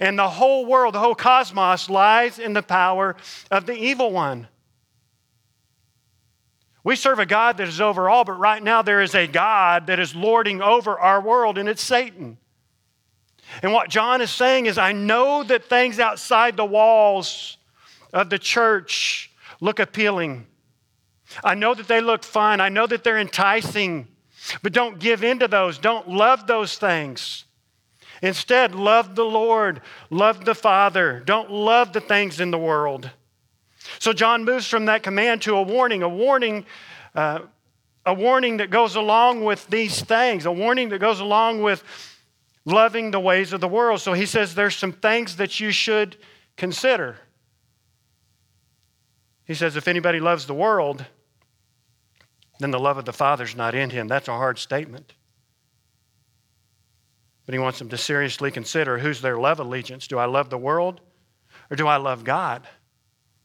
and 0.00 0.18
the 0.18 0.28
whole 0.28 0.66
world, 0.66 0.94
the 0.94 0.98
whole 0.98 1.14
cosmos, 1.14 1.88
lies 1.88 2.38
in 2.38 2.52
the 2.52 2.62
power 2.62 3.16
of 3.50 3.66
the 3.66 3.74
evil 3.74 4.10
one. 4.10 4.48
We 6.82 6.96
serve 6.96 7.18
a 7.18 7.26
God 7.26 7.58
that 7.58 7.68
is 7.68 7.80
over 7.80 8.08
all, 8.08 8.24
but 8.24 8.38
right 8.38 8.62
now 8.62 8.82
there 8.82 9.02
is 9.02 9.14
a 9.14 9.26
God 9.26 9.86
that 9.88 10.00
is 10.00 10.14
lording 10.14 10.62
over 10.62 10.98
our 10.98 11.20
world, 11.20 11.58
and 11.58 11.68
it's 11.68 11.82
Satan. 11.82 12.38
And 13.62 13.72
what 13.72 13.90
John 13.90 14.20
is 14.20 14.30
saying 14.30 14.66
is, 14.66 14.78
I 14.78 14.92
know 14.92 15.42
that 15.44 15.64
things 15.64 15.98
outside 15.98 16.56
the 16.56 16.64
walls 16.64 17.58
of 18.12 18.30
the 18.30 18.38
church 18.38 19.30
look 19.60 19.78
appealing. 19.78 20.46
I 21.44 21.54
know 21.54 21.74
that 21.74 21.88
they 21.88 22.00
look 22.00 22.24
fun. 22.24 22.60
I 22.60 22.68
know 22.68 22.86
that 22.86 23.04
they're 23.04 23.18
enticing. 23.18 24.08
But 24.62 24.72
don't 24.72 24.98
give 24.98 25.22
in 25.22 25.40
to 25.40 25.48
those. 25.48 25.78
Don't 25.78 26.08
love 26.08 26.46
those 26.46 26.78
things. 26.78 27.44
Instead, 28.22 28.74
love 28.74 29.14
the 29.14 29.24
Lord, 29.24 29.80
love 30.10 30.44
the 30.44 30.54
Father. 30.54 31.22
Don't 31.24 31.50
love 31.50 31.92
the 31.92 32.00
things 32.00 32.40
in 32.40 32.50
the 32.50 32.58
world. 32.58 33.10
So 33.98 34.12
John 34.12 34.44
moves 34.44 34.66
from 34.66 34.86
that 34.86 35.02
command 35.02 35.42
to 35.42 35.56
a 35.56 35.62
warning, 35.62 36.02
a 36.02 36.08
warning, 36.08 36.66
uh, 37.14 37.40
a 38.06 38.14
warning 38.14 38.58
that 38.58 38.70
goes 38.70 38.96
along 38.96 39.44
with 39.44 39.66
these 39.68 40.00
things, 40.02 40.46
a 40.46 40.52
warning 40.52 40.90
that 40.90 40.98
goes 41.00 41.20
along 41.20 41.62
with 41.62 41.82
loving 42.64 43.10
the 43.10 43.20
ways 43.20 43.52
of 43.52 43.60
the 43.60 43.68
world. 43.68 44.00
So 44.00 44.12
he 44.12 44.26
says 44.26 44.54
there's 44.54 44.76
some 44.76 44.92
things 44.92 45.36
that 45.36 45.60
you 45.60 45.70
should 45.70 46.16
consider. 46.56 47.16
He 49.44 49.54
says 49.54 49.76
if 49.76 49.88
anybody 49.88 50.20
loves 50.20 50.46
the 50.46 50.54
world, 50.54 51.04
then 52.60 52.70
the 52.70 52.78
love 52.78 52.98
of 52.98 53.04
the 53.04 53.12
Father's 53.12 53.56
not 53.56 53.74
in 53.74 53.90
him. 53.90 54.06
That's 54.06 54.28
a 54.28 54.32
hard 54.32 54.58
statement. 54.58 55.14
But 57.46 57.54
he 57.54 57.58
wants 57.58 57.78
them 57.78 57.88
to 57.88 57.96
seriously 57.96 58.50
consider 58.50 58.98
who's 58.98 59.20
their 59.20 59.38
love 59.38 59.58
allegiance. 59.58 60.06
Do 60.06 60.18
I 60.18 60.26
love 60.26 60.50
the 60.50 60.58
world 60.58 61.00
or 61.70 61.76
do 61.76 61.88
I 61.88 61.96
love 61.96 62.22
God? 62.22 62.68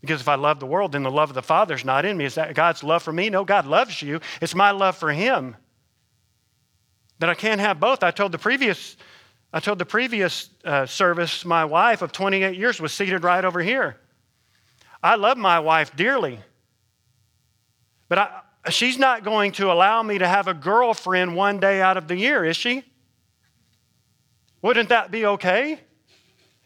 Because 0.06 0.22
if 0.22 0.28
I 0.28 0.36
love 0.36 0.60
the 0.60 0.66
world, 0.66 0.92
then 0.92 1.04
the 1.04 1.12
love 1.12 1.30
of 1.30 1.36
the 1.36 1.42
Father's 1.42 1.84
not 1.84 2.06
in 2.06 2.16
me. 2.16 2.26
Is 2.26 2.36
that 2.36 2.54
God's 2.54 2.84
love 2.84 3.02
for 3.02 3.12
me? 3.12 3.30
No, 3.30 3.44
God 3.44 3.66
loves 3.66 4.02
you. 4.02 4.20
It's 4.42 4.54
my 4.54 4.72
love 4.72 4.96
for 4.96 5.12
him. 5.12 5.56
That 7.20 7.30
I 7.30 7.34
can't 7.34 7.60
have 7.60 7.80
both. 7.80 8.04
I 8.04 8.12
told 8.12 8.32
the 8.32 8.38
previous, 8.38 8.98
I 9.52 9.60
told 9.60 9.80
the 9.80 9.86
previous 9.86 10.50
uh, 10.64 10.86
service, 10.86 11.44
my 11.44 11.66
wife 11.66 12.02
of 12.02 12.12
28 12.12 12.56
years 12.56 12.80
was 12.80 12.94
seated 12.94 13.24
right 13.24 13.44
over 13.44 13.62
here. 13.62 13.98
I 15.02 15.16
love 15.16 15.38
my 15.38 15.60
wife 15.60 15.96
dearly. 15.96 16.40
But 18.08 18.18
I, 18.20 18.42
she's 18.70 19.00
not 19.00 19.24
going 19.24 19.54
to 19.54 19.72
allow 19.72 20.04
me 20.04 20.20
to 20.20 20.28
have 20.28 20.48
a 20.48 20.54
girlfriend 20.54 21.36
one 21.36 21.60
day 21.60 21.82
out 21.82 21.98
of 21.98 22.08
the 22.08 22.16
year, 22.16 22.46
is 22.46 22.58
she? 22.58 22.84
Wouldn't 24.62 24.90
that 24.90 25.10
be 25.10 25.26
okay? 25.26 25.80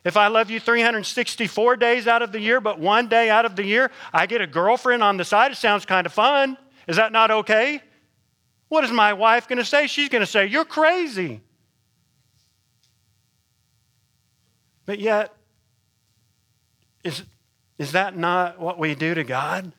If 0.03 0.15
I 0.15 0.27
love 0.27 0.49
you 0.49 0.59
364 0.59 1.75
days 1.75 2.07
out 2.07 2.21
of 2.21 2.31
the 2.31 2.39
year, 2.39 2.61
but 2.61 2.79
one 2.79 3.09
day 3.09 3.29
out 3.29 3.45
of 3.45 3.55
the 3.55 3.65
year, 3.65 3.91
I 4.13 4.25
get 4.25 4.41
a 4.41 4.47
girlfriend 4.47 5.03
on 5.03 5.17
the 5.17 5.25
side, 5.25 5.51
it 5.51 5.57
sounds 5.57 5.85
kind 5.85 6.05
of 6.05 6.13
fun. 6.13 6.57
Is 6.87 6.95
that 6.95 7.11
not 7.11 7.31
okay? 7.31 7.81
What 8.69 8.83
is 8.83 8.91
my 8.91 9.13
wife 9.13 9.47
going 9.47 9.57
to 9.57 9.65
say? 9.65 9.87
She's 9.87 10.09
going 10.09 10.21
to 10.21 10.27
say, 10.27 10.45
You're 10.45 10.65
crazy. 10.65 11.41
But 14.85 14.99
yet, 14.99 15.35
is, 17.03 17.23
is 17.77 17.91
that 17.91 18.17
not 18.17 18.59
what 18.59 18.79
we 18.79 18.95
do 18.95 19.13
to 19.13 19.23
God? 19.23 19.71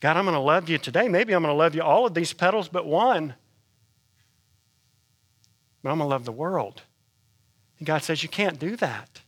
God, 0.00 0.16
I'm 0.16 0.24
going 0.24 0.34
to 0.34 0.40
love 0.40 0.68
you 0.68 0.78
today. 0.78 1.08
Maybe 1.08 1.32
I'm 1.32 1.42
going 1.42 1.54
to 1.54 1.58
love 1.58 1.76
you 1.76 1.82
all 1.82 2.06
of 2.06 2.14
these 2.14 2.32
petals 2.32 2.68
but 2.68 2.84
one. 2.84 3.34
But 5.82 5.90
I'm 5.90 5.98
going 5.98 6.08
to 6.08 6.10
love 6.10 6.24
the 6.24 6.32
world. 6.32 6.82
And 7.82 7.86
God 7.88 8.04
says, 8.04 8.22
You 8.22 8.28
can't 8.28 8.60
do 8.60 8.76
that. 8.76 9.22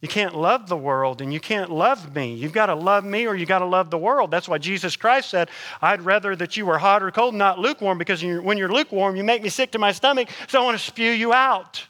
You 0.00 0.08
can't 0.08 0.34
love 0.34 0.68
the 0.68 0.76
world 0.76 1.20
and 1.20 1.32
you 1.32 1.38
can't 1.38 1.70
love 1.70 2.16
me. 2.16 2.34
You've 2.34 2.52
got 2.52 2.66
to 2.66 2.74
love 2.74 3.04
me 3.04 3.28
or 3.28 3.36
you've 3.36 3.48
got 3.48 3.60
to 3.60 3.64
love 3.64 3.90
the 3.90 3.98
world. 3.98 4.32
That's 4.32 4.48
why 4.48 4.58
Jesus 4.58 4.96
Christ 4.96 5.30
said, 5.30 5.50
I'd 5.80 6.02
rather 6.02 6.34
that 6.34 6.56
you 6.56 6.66
were 6.66 6.78
hot 6.78 7.04
or 7.04 7.12
cold, 7.12 7.36
not 7.36 7.60
lukewarm, 7.60 7.96
because 7.96 8.24
when 8.24 8.58
you're 8.58 8.72
lukewarm, 8.72 9.14
you 9.14 9.22
make 9.22 9.40
me 9.40 9.50
sick 9.50 9.70
to 9.70 9.78
my 9.78 9.92
stomach, 9.92 10.30
so 10.48 10.60
I 10.60 10.64
want 10.64 10.76
to 10.76 10.84
spew 10.84 11.12
you 11.12 11.32
out. 11.32 11.86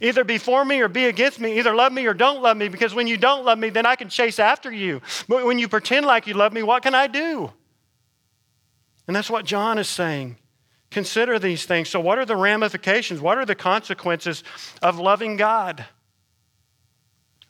Either 0.00 0.22
be 0.22 0.38
for 0.38 0.64
me 0.64 0.80
or 0.80 0.86
be 0.86 1.06
against 1.06 1.40
me. 1.40 1.58
Either 1.58 1.74
love 1.74 1.92
me 1.92 2.06
or 2.06 2.14
don't 2.14 2.40
love 2.40 2.56
me, 2.56 2.68
because 2.68 2.94
when 2.94 3.08
you 3.08 3.16
don't 3.16 3.44
love 3.44 3.58
me, 3.58 3.70
then 3.70 3.84
I 3.84 3.96
can 3.96 4.10
chase 4.10 4.38
after 4.38 4.70
you. 4.70 5.02
But 5.26 5.44
when 5.44 5.58
you 5.58 5.66
pretend 5.66 6.06
like 6.06 6.28
you 6.28 6.34
love 6.34 6.52
me, 6.52 6.62
what 6.62 6.84
can 6.84 6.94
I 6.94 7.08
do? 7.08 7.50
And 9.08 9.16
that's 9.16 9.30
what 9.30 9.44
John 9.44 9.76
is 9.76 9.88
saying. 9.88 10.36
Consider 10.90 11.38
these 11.38 11.66
things. 11.66 11.88
So, 11.88 12.00
what 12.00 12.18
are 12.18 12.24
the 12.24 12.36
ramifications? 12.36 13.20
What 13.20 13.38
are 13.38 13.46
the 13.46 13.54
consequences 13.54 14.42
of 14.82 14.98
loving 14.98 15.36
God? 15.36 15.84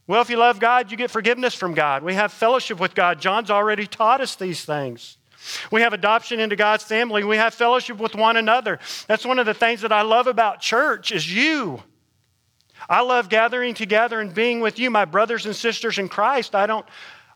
Well, 0.07 0.21
if 0.21 0.29
you 0.29 0.37
love 0.37 0.59
God, 0.59 0.91
you 0.91 0.97
get 0.97 1.11
forgiveness 1.11 1.55
from 1.55 1.73
God. 1.73 2.03
We 2.03 2.15
have 2.15 2.33
fellowship 2.33 2.81
with 2.81 2.95
God. 2.95 3.21
John's 3.21 3.51
already 3.51 3.87
taught 3.87 4.21
us 4.21 4.35
these 4.35 4.65
things. 4.65 5.17
We 5.71 5.81
have 5.81 5.93
adoption 5.93 6.41
into 6.41 6.57
God's 6.57 6.85
family. 6.85 7.25
We 7.25 7.37
have 7.37 7.55
fellowship 7.55 7.99
with 7.99 8.15
one 8.15 8.37
another. 8.37 8.79
That's 9.07 9.25
one 9.25 9.39
of 9.39 9.47
the 9.47 9.55
things 9.55 9.81
that 9.83 9.93
I 9.93 10.03
love 10.03 10.27
about 10.27 10.61
church 10.61 11.13
is 11.13 11.33
you. 11.33 11.83
I 12.89 13.03
love 13.03 13.29
gathering 13.29 13.75
together 13.75 14.21
and 14.21 14.35
being 14.35 14.61
with 14.61 14.79
you, 14.79 14.91
my 14.91 15.05
brothers 15.05 15.47
and 15.47 15.55
sisters 15.55 15.99
in 15.99 16.09
Christ. 16.09 16.55
I 16.55 16.67
don't, 16.67 16.87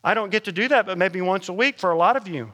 I 0.02 0.14
don't 0.14 0.30
get 0.30 0.44
to 0.44 0.52
do 0.52 0.68
that, 0.68 0.84
but 0.84 0.98
maybe 0.98 1.20
once 1.20 1.48
a 1.48 1.52
week 1.52 1.78
for 1.78 1.92
a 1.92 1.96
lot 1.96 2.16
of 2.16 2.28
you. 2.28 2.52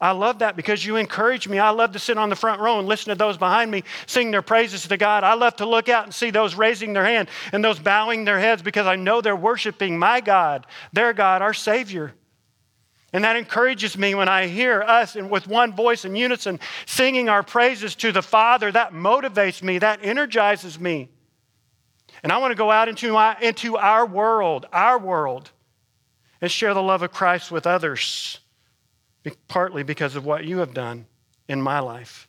I 0.00 0.12
love 0.12 0.38
that 0.38 0.56
because 0.56 0.84
you 0.84 0.96
encourage 0.96 1.46
me. 1.46 1.58
I 1.58 1.70
love 1.70 1.92
to 1.92 1.98
sit 1.98 2.16
on 2.16 2.30
the 2.30 2.36
front 2.36 2.60
row 2.60 2.78
and 2.78 2.88
listen 2.88 3.10
to 3.10 3.14
those 3.14 3.36
behind 3.36 3.70
me 3.70 3.84
sing 4.06 4.30
their 4.30 4.40
praises 4.40 4.88
to 4.88 4.96
God. 4.96 5.24
I 5.24 5.34
love 5.34 5.56
to 5.56 5.66
look 5.66 5.90
out 5.90 6.04
and 6.04 6.14
see 6.14 6.30
those 6.30 6.54
raising 6.54 6.94
their 6.94 7.04
hand 7.04 7.28
and 7.52 7.62
those 7.62 7.78
bowing 7.78 8.24
their 8.24 8.38
heads 8.38 8.62
because 8.62 8.86
I 8.86 8.96
know 8.96 9.20
they're 9.20 9.36
worshiping 9.36 9.98
my 9.98 10.22
God, 10.22 10.66
their 10.94 11.12
God, 11.12 11.42
our 11.42 11.52
Savior. 11.52 12.14
And 13.12 13.24
that 13.24 13.36
encourages 13.36 13.98
me 13.98 14.14
when 14.14 14.28
I 14.28 14.46
hear 14.46 14.80
us 14.80 15.16
and 15.16 15.28
with 15.28 15.46
one 15.46 15.74
voice 15.74 16.06
in 16.06 16.16
unison 16.16 16.60
singing 16.86 17.28
our 17.28 17.42
praises 17.42 17.94
to 17.96 18.10
the 18.10 18.22
Father. 18.22 18.72
That 18.72 18.94
motivates 18.94 19.62
me, 19.62 19.78
that 19.80 20.00
energizes 20.02 20.80
me. 20.80 21.10
And 22.22 22.32
I 22.32 22.38
want 22.38 22.52
to 22.52 22.56
go 22.56 22.70
out 22.70 22.88
into, 22.88 23.12
my, 23.12 23.36
into 23.40 23.76
our 23.76 24.06
world, 24.06 24.66
our 24.72 24.98
world, 24.98 25.50
and 26.40 26.50
share 26.50 26.72
the 26.72 26.82
love 26.82 27.02
of 27.02 27.12
Christ 27.12 27.50
with 27.50 27.66
others 27.66 28.38
partly 29.48 29.82
because 29.82 30.16
of 30.16 30.24
what 30.24 30.44
you 30.44 30.58
have 30.58 30.74
done 30.74 31.06
in 31.48 31.60
my 31.60 31.80
life. 31.80 32.28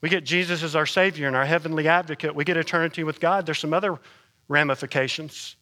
We 0.00 0.08
get 0.08 0.24
Jesus 0.24 0.62
as 0.62 0.74
our 0.74 0.86
Savior 0.86 1.26
and 1.26 1.36
our 1.36 1.44
heavenly 1.44 1.86
advocate. 1.86 2.34
We 2.34 2.44
get 2.44 2.56
eternity 2.56 3.04
with 3.04 3.20
God. 3.20 3.44
There's 3.44 3.58
some 3.58 3.74
other 3.74 3.98
ramifications. 4.48 5.56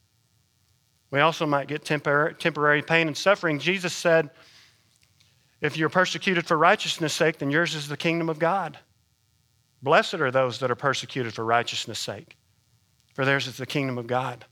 We 1.10 1.20
also 1.20 1.46
might 1.46 1.68
get 1.68 1.84
temporary, 1.84 2.34
temporary 2.34 2.82
pain 2.82 3.08
and 3.08 3.16
suffering. 3.16 3.58
Jesus 3.58 3.92
said, 3.92 4.30
If 5.60 5.76
you're 5.76 5.88
persecuted 5.88 6.46
for 6.46 6.56
righteousness' 6.56 7.14
sake, 7.14 7.38
then 7.38 7.50
yours 7.50 7.74
is 7.74 7.88
the 7.88 7.96
kingdom 7.96 8.28
of 8.28 8.38
God. 8.38 8.78
Blessed 9.82 10.14
are 10.14 10.30
those 10.30 10.58
that 10.60 10.70
are 10.70 10.76
persecuted 10.76 11.34
for 11.34 11.44
righteousness' 11.44 11.98
sake, 11.98 12.36
for 13.14 13.24
theirs 13.24 13.46
is 13.46 13.56
the 13.56 13.66
kingdom 13.66 13.98
of 13.98 14.06
God. 14.06 14.44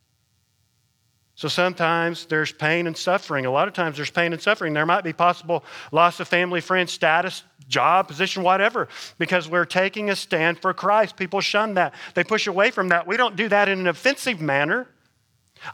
So 1.37 1.49
sometimes 1.49 2.25
there's 2.25 2.51
pain 2.51 2.87
and 2.87 2.97
suffering. 2.97 3.45
A 3.45 3.51
lot 3.51 3.69
of 3.69 3.75
times 3.75 3.97
there's 3.97 4.11
pain 4.11 4.33
and 4.33 4.41
suffering. 4.41 4.73
There 4.73 4.87
might 4.87 5.05
be 5.05 5.13
possible 5.13 5.65
loss 5.93 6.19
of 6.19 6.27
family, 6.27 6.63
friends, 6.63 6.93
status, 6.93 7.43
job, 7.69 8.09
position, 8.09 8.43
whatever, 8.43 8.89
because 9.19 9.47
we're 9.47 9.67
taking 9.67 10.09
a 10.09 10.17
stand 10.17 10.59
for 10.59 10.73
Christ. 10.73 11.15
People 11.17 11.43
shun 11.43 11.75
that, 11.75 11.93
they 12.15 12.25
push 12.25 12.47
away 12.47 12.71
from 12.71 12.89
that. 12.89 13.07
We 13.07 13.19
don't 13.19 13.37
do 13.37 13.51
that 13.51 13.69
in 13.69 13.79
an 13.81 13.87
offensive 13.87 14.41
manner. 14.41 14.89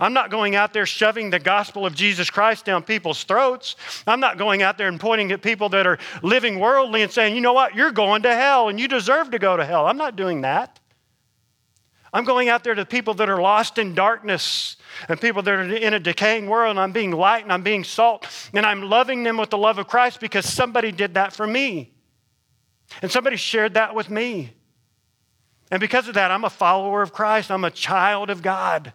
I'm 0.01 0.13
not 0.13 0.31
going 0.31 0.57
out 0.57 0.73
there 0.73 0.87
shoving 0.87 1.31
the 1.31 1.39
gospel 1.39 1.87
of 1.87 1.95
Jesus 1.95 2.29
Christ 2.29 2.65
down 2.65 2.83
people's 2.83 3.23
throats. 3.23 3.77
I'm 4.07 4.21
not 4.21 4.39
going 4.39 4.63
out 4.63 4.79
there 4.79 4.89
and 4.89 4.99
pointing 4.99 5.31
at 5.31 5.43
people 5.43 5.69
that 5.71 5.87
are 5.87 5.99
living 6.23 6.59
worldly 6.59 7.03
and 7.03 7.13
saying, 7.13 7.37
you 7.37 7.41
know 7.41 7.53
what, 7.53 7.77
you're 7.77 7.93
going 7.93 8.23
to 8.23 8.35
hell 8.35 8.69
and 8.69 8.81
you 8.81 8.89
deserve 8.89 9.31
to 9.31 9.39
go 9.39 9.57
to 9.57 9.65
hell. 9.65 9.87
I'm 9.87 9.97
not 9.97 10.17
doing 10.17 10.41
that. 10.43 10.81
I'm 12.13 12.25
going 12.25 12.51
out 12.51 12.63
there 12.63 12.75
to 12.75 12.85
people 12.85 13.15
that 13.15 13.31
are 13.31 13.41
lost 13.41 13.79
in 13.79 13.95
darkness 13.95 14.77
and 15.09 15.19
people 15.21 15.43
that 15.43 15.55
are 15.55 15.63
in 15.63 15.95
a 15.95 16.01
decaying 16.01 16.47
world, 16.47 16.71
and 16.71 16.81
I'm 16.81 16.93
being 16.93 17.11
light 17.11 17.43
and 17.43 17.53
I'm 17.53 17.63
being 17.63 17.85
salt, 17.85 18.27
and 18.53 18.67
I'm 18.67 18.83
loving 18.83 19.23
them 19.23 19.39
with 19.39 19.51
the 19.51 19.59
love 19.59 19.79
of 19.79 19.89
Christ 19.89 20.21
because 20.21 20.51
somebody 20.51 20.93
did 20.93 21.15
that 21.15 21.33
for 21.33 21.47
me. 21.47 21.93
And 23.01 23.11
somebody 23.11 23.37
shared 23.37 23.75
that 23.75 23.95
with 23.95 24.11
me. 24.11 24.53
And 25.71 25.81
because 25.81 26.07
of 26.07 26.15
that, 26.15 26.31
I'm 26.31 26.45
a 26.45 26.51
follower 26.51 27.01
of 27.01 27.15
Christ, 27.15 27.51
I'm 27.51 27.65
a 27.65 27.71
child 27.71 28.29
of 28.29 28.43
God. 28.43 28.93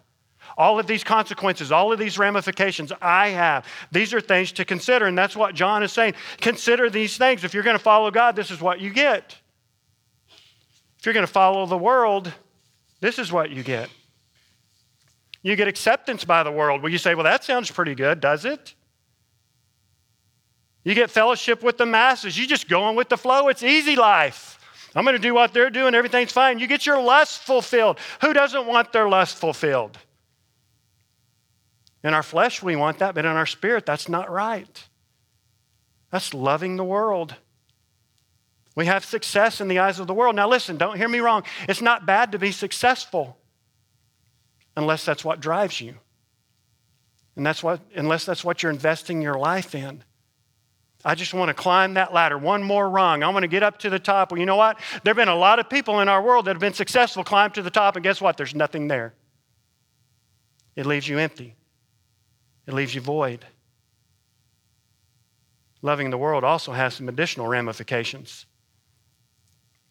All 0.56 0.78
of 0.78 0.86
these 0.86 1.02
consequences, 1.02 1.72
all 1.72 1.92
of 1.92 1.98
these 1.98 2.18
ramifications 2.18 2.92
I 3.02 3.28
have, 3.30 3.66
these 3.90 4.14
are 4.14 4.20
things 4.20 4.52
to 4.52 4.64
consider. 4.64 5.06
And 5.06 5.18
that's 5.18 5.36
what 5.36 5.54
John 5.54 5.82
is 5.82 5.92
saying. 5.92 6.14
Consider 6.40 6.88
these 6.88 7.16
things. 7.16 7.42
If 7.42 7.52
you're 7.52 7.64
going 7.64 7.76
to 7.76 7.82
follow 7.82 8.10
God, 8.10 8.36
this 8.36 8.50
is 8.50 8.60
what 8.60 8.80
you 8.80 8.90
get. 8.90 9.36
If 10.98 11.06
you're 11.06 11.12
going 11.12 11.26
to 11.26 11.32
follow 11.32 11.66
the 11.66 11.76
world, 11.76 12.32
this 13.00 13.18
is 13.18 13.30
what 13.30 13.50
you 13.50 13.62
get. 13.62 13.88
You 15.42 15.56
get 15.56 15.68
acceptance 15.68 16.24
by 16.24 16.42
the 16.42 16.50
world. 16.50 16.82
Well, 16.82 16.90
you 16.90 16.98
say, 16.98 17.14
well, 17.14 17.24
that 17.24 17.44
sounds 17.44 17.70
pretty 17.70 17.94
good, 17.94 18.20
does 18.20 18.44
it? 18.44 18.74
You 20.84 20.94
get 20.94 21.10
fellowship 21.10 21.62
with 21.62 21.78
the 21.78 21.86
masses. 21.86 22.36
You 22.38 22.46
just 22.46 22.68
going 22.68 22.96
with 22.96 23.08
the 23.08 23.16
flow. 23.16 23.48
It's 23.48 23.62
easy 23.62 23.94
life. 23.94 24.58
I'm 24.94 25.04
going 25.04 25.16
to 25.16 25.22
do 25.22 25.34
what 25.34 25.52
they're 25.52 25.70
doing. 25.70 25.94
Everything's 25.94 26.32
fine. 26.32 26.58
You 26.58 26.66
get 26.66 26.86
your 26.86 27.00
lust 27.00 27.42
fulfilled. 27.42 27.98
Who 28.20 28.32
doesn't 28.32 28.66
want 28.66 28.92
their 28.92 29.08
lust 29.08 29.36
fulfilled? 29.36 29.98
In 32.02 32.14
our 32.14 32.22
flesh, 32.22 32.62
we 32.62 32.74
want 32.74 32.98
that, 32.98 33.14
but 33.14 33.24
in 33.24 33.30
our 33.30 33.46
spirit, 33.46 33.84
that's 33.84 34.08
not 34.08 34.30
right. 34.30 34.88
That's 36.10 36.32
loving 36.32 36.76
the 36.76 36.84
world. 36.84 37.34
We 38.78 38.86
have 38.86 39.04
success 39.04 39.60
in 39.60 39.66
the 39.66 39.80
eyes 39.80 39.98
of 39.98 40.06
the 40.06 40.14
world. 40.14 40.36
Now, 40.36 40.48
listen, 40.48 40.76
don't 40.76 40.96
hear 40.96 41.08
me 41.08 41.18
wrong. 41.18 41.42
It's 41.68 41.82
not 41.82 42.06
bad 42.06 42.30
to 42.30 42.38
be 42.38 42.52
successful 42.52 43.36
unless 44.76 45.04
that's 45.04 45.24
what 45.24 45.40
drives 45.40 45.80
you. 45.80 45.96
And 47.34 47.44
that's 47.44 47.60
what, 47.60 47.80
unless 47.96 48.24
that's 48.24 48.44
what 48.44 48.62
you're 48.62 48.70
investing 48.70 49.20
your 49.20 49.36
life 49.36 49.74
in. 49.74 50.04
I 51.04 51.16
just 51.16 51.34
want 51.34 51.48
to 51.48 51.54
climb 51.54 51.94
that 51.94 52.14
ladder 52.14 52.38
one 52.38 52.62
more 52.62 52.88
rung. 52.88 53.24
I 53.24 53.28
want 53.30 53.42
to 53.42 53.48
get 53.48 53.64
up 53.64 53.78
to 53.80 53.90
the 53.90 53.98
top. 53.98 54.30
Well, 54.30 54.38
you 54.38 54.46
know 54.46 54.54
what? 54.54 54.78
There 55.02 55.10
have 55.10 55.16
been 55.16 55.26
a 55.26 55.34
lot 55.34 55.58
of 55.58 55.68
people 55.68 55.98
in 55.98 56.08
our 56.08 56.22
world 56.22 56.44
that 56.44 56.54
have 56.54 56.60
been 56.60 56.72
successful, 56.72 57.24
climb 57.24 57.50
to 57.50 57.62
the 57.62 57.70
top, 57.70 57.96
and 57.96 58.04
guess 58.04 58.20
what? 58.20 58.36
There's 58.36 58.54
nothing 58.54 58.86
there. 58.86 59.12
It 60.76 60.86
leaves 60.86 61.08
you 61.08 61.18
empty, 61.18 61.56
it 62.68 62.74
leaves 62.74 62.94
you 62.94 63.00
void. 63.00 63.44
Loving 65.82 66.10
the 66.10 66.18
world 66.18 66.44
also 66.44 66.70
has 66.70 66.94
some 66.94 67.08
additional 67.08 67.48
ramifications. 67.48 68.46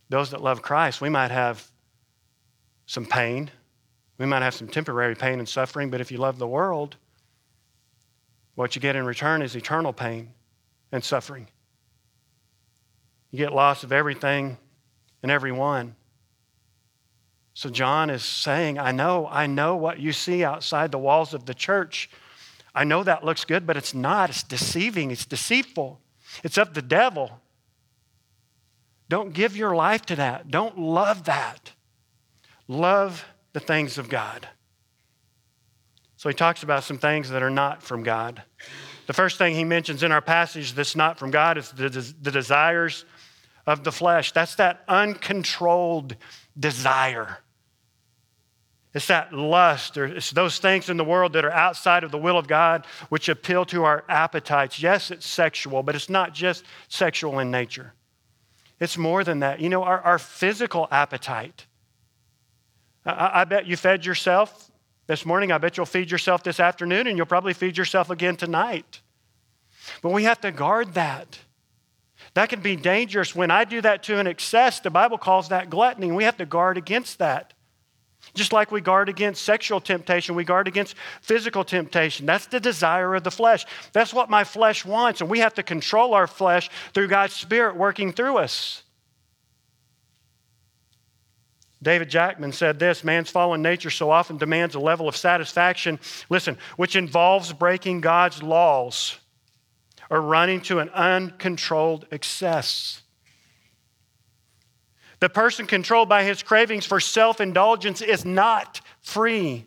Those 0.09 0.31
that 0.31 0.41
love 0.41 0.61
Christ, 0.61 1.01
we 1.01 1.09
might 1.09 1.31
have 1.31 1.65
some 2.85 3.05
pain. 3.05 3.51
We 4.17 4.25
might 4.25 4.41
have 4.41 4.55
some 4.55 4.67
temporary 4.67 5.15
pain 5.15 5.39
and 5.39 5.47
suffering, 5.47 5.89
but 5.89 6.01
if 6.01 6.11
you 6.11 6.17
love 6.17 6.39
the 6.39 6.47
world, 6.47 6.95
what 8.55 8.75
you 8.75 8.81
get 8.81 8.95
in 8.95 9.05
return 9.05 9.41
is 9.41 9.55
eternal 9.55 9.93
pain 9.93 10.33
and 10.91 11.03
suffering. 11.03 11.47
You 13.31 13.37
get 13.37 13.53
loss 13.53 13.83
of 13.83 13.91
everything 13.91 14.57
and 15.21 15.31
everyone. 15.31 15.95
So 17.53 17.69
John 17.69 18.09
is 18.09 18.23
saying, 18.23 18.79
I 18.79 18.91
know, 18.91 19.27
I 19.27 19.47
know 19.47 19.75
what 19.75 19.99
you 19.99 20.13
see 20.13 20.43
outside 20.43 20.91
the 20.91 20.97
walls 20.97 21.33
of 21.33 21.45
the 21.45 21.53
church. 21.53 22.09
I 22.73 22.83
know 22.83 23.03
that 23.03 23.23
looks 23.23 23.45
good, 23.45 23.67
but 23.67 23.75
it's 23.75 23.93
not. 23.93 24.29
It's 24.29 24.43
deceiving, 24.43 25.11
it's 25.11 25.25
deceitful, 25.25 25.99
it's 26.43 26.57
of 26.57 26.73
the 26.73 26.81
devil. 26.81 27.41
Don't 29.09 29.33
give 29.33 29.55
your 29.55 29.75
life 29.75 30.05
to 30.07 30.15
that. 30.17 30.51
Don't 30.51 30.77
love 30.77 31.25
that. 31.25 31.71
Love 32.67 33.25
the 33.53 33.59
things 33.59 33.97
of 33.97 34.09
God. 34.09 34.47
So 36.17 36.29
he 36.29 36.35
talks 36.35 36.63
about 36.63 36.83
some 36.83 36.97
things 36.97 37.29
that 37.29 37.43
are 37.43 37.49
not 37.49 37.83
from 37.83 38.03
God. 38.03 38.41
The 39.05 39.13
first 39.13 39.37
thing 39.37 39.55
he 39.55 39.63
mentions 39.63 40.03
in 40.03 40.11
our 40.11 40.21
passage 40.21 40.73
that's 40.73 40.95
not 40.95 41.17
from 41.17 41.31
God 41.31 41.57
is 41.57 41.71
the, 41.71 41.89
the 41.89 42.31
desires 42.31 43.05
of 43.65 43.83
the 43.83 43.91
flesh. 43.91 44.31
That's 44.31 44.55
that 44.55 44.83
uncontrolled 44.87 46.15
desire. 46.59 47.37
It's 48.93 49.07
that 49.07 49.31
lust, 49.31 49.97
or 49.97 50.05
it's 50.05 50.31
those 50.31 50.57
things 50.57 50.89
in 50.89 50.97
the 50.97 51.03
world 51.03 51.33
that 51.33 51.45
are 51.45 51.51
outside 51.51 52.03
of 52.03 52.11
the 52.11 52.17
will 52.17 52.37
of 52.37 52.47
God 52.47 52.85
which 53.09 53.29
appeal 53.29 53.63
to 53.65 53.83
our 53.83 54.03
appetites. 54.09 54.81
Yes, 54.81 55.11
it's 55.11 55.27
sexual, 55.27 55.83
but 55.83 55.95
it's 55.95 56.09
not 56.09 56.33
just 56.33 56.65
sexual 56.87 57.37
in 57.39 57.51
nature. 57.51 57.93
It's 58.79 58.97
more 58.97 59.23
than 59.23 59.39
that. 59.39 59.59
You 59.59 59.69
know, 59.69 59.83
our, 59.83 59.99
our 60.01 60.19
physical 60.19 60.87
appetite. 60.91 61.65
I, 63.05 63.41
I 63.41 63.43
bet 63.45 63.65
you 63.65 63.75
fed 63.75 64.05
yourself 64.05 64.71
this 65.07 65.25
morning. 65.25 65.51
I 65.51 65.57
bet 65.57 65.77
you'll 65.77 65.85
feed 65.85 66.11
yourself 66.11 66.43
this 66.43 66.59
afternoon, 66.59 67.07
and 67.07 67.17
you'll 67.17 67.25
probably 67.25 67.53
feed 67.53 67.77
yourself 67.77 68.09
again 68.09 68.35
tonight. 68.35 69.01
But 70.01 70.11
we 70.11 70.23
have 70.23 70.41
to 70.41 70.51
guard 70.51 70.93
that. 70.93 71.39
That 72.33 72.49
can 72.49 72.61
be 72.61 72.75
dangerous. 72.75 73.35
When 73.35 73.49
I 73.49 73.63
do 73.63 73.81
that 73.81 74.03
to 74.03 74.19
an 74.19 74.27
excess, 74.27 74.79
the 74.79 74.89
Bible 74.89 75.17
calls 75.17 75.49
that 75.49 75.69
gluttony. 75.69 76.11
We 76.11 76.25
have 76.25 76.37
to 76.37 76.45
guard 76.45 76.77
against 76.77 77.19
that. 77.19 77.53
Just 78.33 78.53
like 78.53 78.71
we 78.71 78.81
guard 78.81 79.09
against 79.09 79.43
sexual 79.43 79.79
temptation, 79.79 80.35
we 80.35 80.43
guard 80.43 80.67
against 80.67 80.95
physical 81.21 81.63
temptation. 81.63 82.25
That's 82.25 82.47
the 82.47 82.59
desire 82.59 83.15
of 83.15 83.23
the 83.23 83.31
flesh. 83.31 83.65
That's 83.93 84.13
what 84.13 84.29
my 84.29 84.43
flesh 84.43 84.85
wants, 84.85 85.21
and 85.21 85.29
we 85.29 85.39
have 85.39 85.53
to 85.55 85.63
control 85.63 86.13
our 86.13 86.27
flesh 86.27 86.69
through 86.93 87.07
God's 87.07 87.33
Spirit 87.33 87.75
working 87.75 88.13
through 88.13 88.37
us. 88.37 88.83
David 91.81 92.09
Jackman 92.09 92.53
said 92.53 92.79
this 92.79 93.03
man's 93.03 93.29
fallen 93.29 93.61
nature 93.61 93.91
so 93.91 94.09
often 94.09 94.37
demands 94.37 94.75
a 94.75 94.79
level 94.79 95.07
of 95.07 95.15
satisfaction, 95.15 95.99
listen, 96.29 96.57
which 96.75 96.95
involves 96.95 97.53
breaking 97.53 98.01
God's 98.01 98.41
laws 98.41 99.17
or 100.09 100.21
running 100.21 100.61
to 100.61 100.79
an 100.79 100.89
uncontrolled 100.89 102.07
excess. 102.11 103.03
The 105.19 105.29
person 105.29 105.65
controlled 105.65 106.09
by 106.09 106.23
his 106.23 106.43
cravings 106.43 106.85
for 106.85 106.99
self 106.99 107.41
indulgence 107.41 108.01
is 108.01 108.23
not 108.23 108.81
free. 109.01 109.65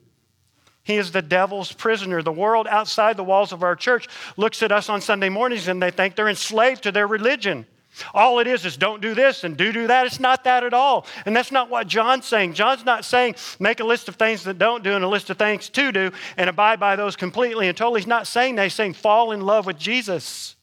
He 0.82 0.96
is 0.96 1.12
the 1.12 1.22
devil's 1.22 1.72
prisoner. 1.72 2.22
The 2.22 2.32
world 2.32 2.66
outside 2.68 3.16
the 3.16 3.24
walls 3.24 3.52
of 3.52 3.62
our 3.62 3.76
church 3.76 4.08
looks 4.36 4.62
at 4.62 4.72
us 4.72 4.88
on 4.88 5.00
Sunday 5.00 5.28
mornings 5.28 5.68
and 5.68 5.82
they 5.82 5.90
think 5.90 6.16
they're 6.16 6.28
enslaved 6.28 6.82
to 6.84 6.92
their 6.92 7.06
religion. 7.06 7.66
All 8.14 8.38
it 8.38 8.46
is 8.46 8.64
is 8.64 8.76
don't 8.76 9.02
do 9.02 9.14
this 9.14 9.44
and 9.44 9.56
do 9.56 9.72
do 9.72 9.88
that. 9.88 10.06
It's 10.06 10.20
not 10.20 10.44
that 10.44 10.64
at 10.64 10.72
all. 10.72 11.06
And 11.26 11.36
that's 11.36 11.52
not 11.52 11.68
what 11.68 11.86
John's 11.86 12.26
saying. 12.26 12.54
John's 12.54 12.84
not 12.84 13.04
saying 13.04 13.34
make 13.58 13.80
a 13.80 13.84
list 13.84 14.08
of 14.08 14.16
things 14.16 14.44
that 14.44 14.58
don't 14.58 14.84
do 14.84 14.94
and 14.94 15.04
a 15.04 15.08
list 15.08 15.28
of 15.28 15.38
things 15.38 15.68
to 15.70 15.92
do 15.92 16.12
and 16.36 16.48
abide 16.48 16.80
by 16.80 16.96
those 16.96 17.16
completely 17.16 17.68
and 17.68 17.76
totally. 17.76 18.00
He's 18.00 18.06
not 18.06 18.26
saying 18.26 18.54
that. 18.56 18.64
He's 18.64 18.74
saying 18.74 18.94
fall 18.94 19.32
in 19.32 19.40
love 19.40 19.66
with 19.66 19.78
Jesus. 19.78 20.56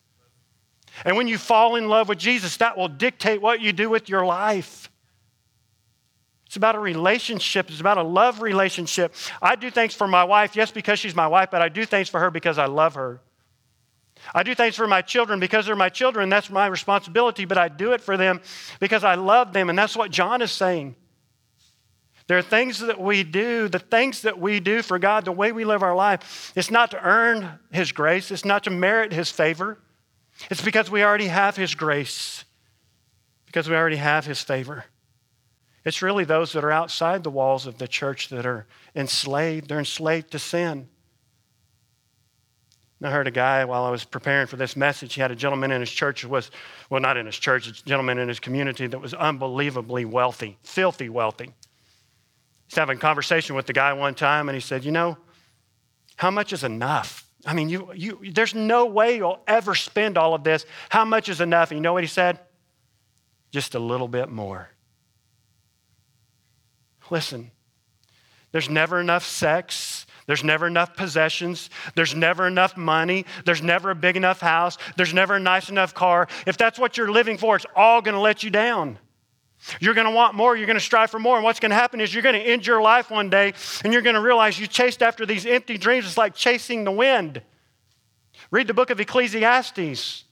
And 1.06 1.16
when 1.16 1.28
you 1.28 1.38
fall 1.38 1.76
in 1.76 1.88
love 1.88 2.10
with 2.10 2.18
Jesus, 2.18 2.58
that 2.58 2.78
will 2.78 2.88
dictate 2.88 3.42
what 3.42 3.62
you 3.62 3.74
do 3.74 3.90
with 3.90 4.10
your 4.10 4.26
life. 4.26 4.90
It's 6.48 6.56
about 6.56 6.76
a 6.76 6.80
relationship. 6.80 7.70
It's 7.70 7.82
about 7.82 7.98
a 7.98 8.04
love 8.04 8.42
relationship. 8.42 9.14
I 9.42 9.56
do 9.56 9.70
things 9.70 9.94
for 9.94 10.08
my 10.08 10.24
wife, 10.24 10.56
yes, 10.56 10.72
because 10.72 10.98
she's 10.98 11.16
my 11.16 11.28
wife, 11.28 11.50
but 11.52 11.62
I 11.62 11.70
do 11.70 11.86
things 11.86 12.10
for 12.10 12.20
her 12.20 12.32
because 12.32 12.58
I 12.58 12.66
love 12.66 12.96
her. 12.96 13.20
I 14.34 14.44
do 14.44 14.56
things 14.56 14.76
for 14.76 14.88
my 14.88 15.02
children 15.02 15.40
because 15.40 15.66
they're 15.66 15.76
my 15.76 15.90
children. 15.90 16.30
That's 16.30 16.50
my 16.50 16.68
responsibility, 16.68 17.46
but 17.46 17.58
I 17.58 17.68
do 17.68 17.94
it 17.94 18.02
for 18.02 18.18
them 18.18 18.42
because 18.80 19.04
I 19.04 19.16
love 19.16 19.54
them. 19.54 19.70
And 19.70 19.78
that's 19.78 19.96
what 19.96 20.10
John 20.10 20.42
is 20.42 20.52
saying. 20.52 20.96
There 22.28 22.38
are 22.38 22.44
things 22.44 22.80
that 22.80 23.00
we 23.00 23.24
do, 23.24 23.70
the 23.70 23.80
things 23.80 24.24
that 24.24 24.40
we 24.40 24.60
do 24.60 24.82
for 24.82 25.00
God, 25.00 25.26
the 25.26 25.32
way 25.32 25.52
we 25.54 25.64
live 25.64 25.82
our 25.82 25.96
life, 25.96 26.52
it's 26.56 26.70
not 26.70 26.92
to 26.92 27.02
earn 27.02 27.60
His 27.72 27.92
grace, 27.94 28.32
it's 28.32 28.44
not 28.44 28.66
to 28.66 28.70
merit 28.70 29.14
His 29.14 29.32
favor. 29.32 29.78
It's 30.50 30.62
because 30.62 30.90
we 30.90 31.04
already 31.04 31.28
have 31.28 31.56
His 31.56 31.76
grace, 31.76 32.46
because 33.46 33.70
we 33.70 33.76
already 33.76 33.98
have 33.98 34.26
His 34.26 34.42
favor. 34.42 34.86
It's 35.84 36.02
really 36.02 36.26
those 36.26 36.52
that 36.54 36.64
are 36.64 36.72
outside 36.72 37.24
the 37.24 37.30
walls 37.30 37.66
of 37.66 37.78
the 37.78 37.88
church 37.88 38.30
that 38.30 38.46
are 38.46 38.68
enslaved. 38.96 39.70
They're 39.70 39.80
enslaved 39.80 40.32
to 40.32 40.40
sin. 40.40 40.90
I 43.02 43.12
heard 43.12 43.28
a 43.28 43.32
guy 43.32 43.64
while 43.66 43.84
I 43.84 43.92
was 43.92 44.04
preparing 44.04 44.48
for 44.48 44.56
this 44.56 44.76
message. 44.76 45.14
He 45.14 45.22
had 45.22 45.30
a 45.30 45.36
gentleman 45.36 45.72
in 45.72 45.82
his 45.82 45.92
church 45.92 46.24
who 46.24 46.30
was, 46.30 46.50
well, 46.90 47.00
not 47.00 47.16
in 47.16 47.28
his 47.28 47.38
church, 47.38 47.68
a 47.68 47.72
gentleman 47.86 48.18
in 48.18 48.28
his 48.28 48.40
community 48.40 48.88
that 48.88 49.00
was 49.00 49.14
unbelievably 49.14 50.06
wealthy, 50.06 50.58
filthy 50.64 51.08
wealthy. 51.08 51.54
He's 52.68 52.78
having 52.78 52.98
a 52.98 53.00
conversation 53.00 53.56
with 53.56 53.68
the 53.68 53.74
guy 53.74 53.94
one 53.94 54.16
time, 54.16 54.50
and 54.50 54.56
he 54.56 54.62
said, 54.62 54.84
You 54.84 54.92
know, 54.92 55.18
how 56.16 56.32
much 56.32 56.52
is 56.52 56.64
enough? 56.64 57.27
I 57.48 57.54
mean, 57.54 57.70
you, 57.70 57.92
you, 57.96 58.32
there's 58.32 58.54
no 58.54 58.86
way 58.86 59.16
you'll 59.16 59.42
ever 59.48 59.74
spend 59.74 60.18
all 60.18 60.36
of 60.36 60.44
this. 60.44 60.66
How 60.90 61.06
much 61.06 61.30
is 61.30 61.42
enough? 61.42 61.72
And 61.72 61.78
you 61.78 61.82
know 61.82 61.94
what 61.94 62.04
he 62.04 62.08
said? 62.08 62.40
Just 63.52 63.74
a 63.74 63.80
little 63.80 64.08
bit 64.08 64.30
more. 64.30 64.70
Listen, 67.10 67.50
there's 68.52 68.70
never 68.70 69.00
enough 69.00 69.26
sex 69.26 70.06
there's 70.28 70.44
never 70.44 70.68
enough 70.68 70.96
possessions. 70.96 71.70
There's 71.96 72.14
never 72.14 72.48
enough 72.48 72.78
money. 72.78 73.26
There's 73.46 73.62
never 73.62 73.92
a 73.92 73.96
big 73.96 74.18
enough 74.18 74.42
house. 74.42 74.78
There's 74.98 75.14
never 75.14 75.36
a 75.36 75.40
nice 75.40 75.70
enough 75.70 75.94
car. 75.94 76.28
If 76.46 76.58
that's 76.58 76.78
what 76.78 76.98
you're 76.98 77.12
living 77.12 77.38
for, 77.38 77.56
it's 77.56 77.66
all 77.76 78.02
going 78.02 78.14
to 78.14 78.22
let 78.22 78.44
you 78.44 78.50
down. 78.50 79.00
You're 79.80 79.94
going 79.94 80.08
to 80.08 80.14
want 80.14 80.36
more. 80.36 80.56
You're 80.56 80.68
going 80.68 80.78
to 80.78 80.84
strive 80.84 81.10
for 81.10 81.20
more. 81.20 81.36
And 81.36 81.44
what's 81.44 81.60
going 81.60 81.72
to 81.72 81.76
happen 81.76 82.00
is 82.00 82.14
you're 82.14 82.24
going 82.24 82.36
to 82.36 82.42
end 82.42 82.66
your 82.66 82.82
life 82.82 83.10
one 83.10 83.30
day 83.30 83.54
and 83.84 83.92
you're 83.92 84.02
going 84.02 84.16
to 84.16 84.22
realize 84.22 84.60
you 84.60 84.68
chased 84.68 85.02
after 85.02 85.26
these 85.26 85.46
empty 85.46 85.78
dreams. 85.78 86.06
It's 86.06 86.18
like 86.18 86.36
chasing 86.36 86.84
the 86.84 86.92
wind. 86.92 87.42
Read 88.52 88.68
the 88.68 88.74
book 88.74 88.90
of 88.90 89.00
Ecclesiastes. 89.00 90.24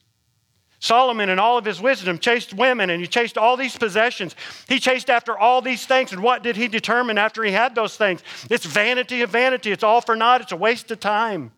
Solomon, 0.79 1.29
in 1.29 1.39
all 1.39 1.57
of 1.57 1.65
his 1.65 1.81
wisdom, 1.81 2.19
chased 2.19 2.53
women 2.53 2.91
and 2.91 3.01
he 3.01 3.07
chased 3.07 3.37
all 3.37 3.57
these 3.57 3.75
possessions. 3.75 4.35
He 4.67 4.79
chased 4.79 5.09
after 5.09 5.37
all 5.37 5.61
these 5.61 5.85
things. 5.85 6.11
And 6.11 6.21
what 6.21 6.43
did 6.43 6.55
he 6.55 6.67
determine 6.67 7.17
after 7.17 7.43
he 7.43 7.51
had 7.51 7.73
those 7.73 7.97
things? 7.97 8.21
It's 8.49 8.65
vanity 8.65 9.21
of 9.23 9.31
vanity. 9.31 9.71
It's 9.71 9.83
all 9.83 10.01
for 10.01 10.15
naught. 10.15 10.41
It's 10.41 10.51
a 10.51 10.57
waste 10.57 10.91
of 10.91 10.99
time. 10.99 11.51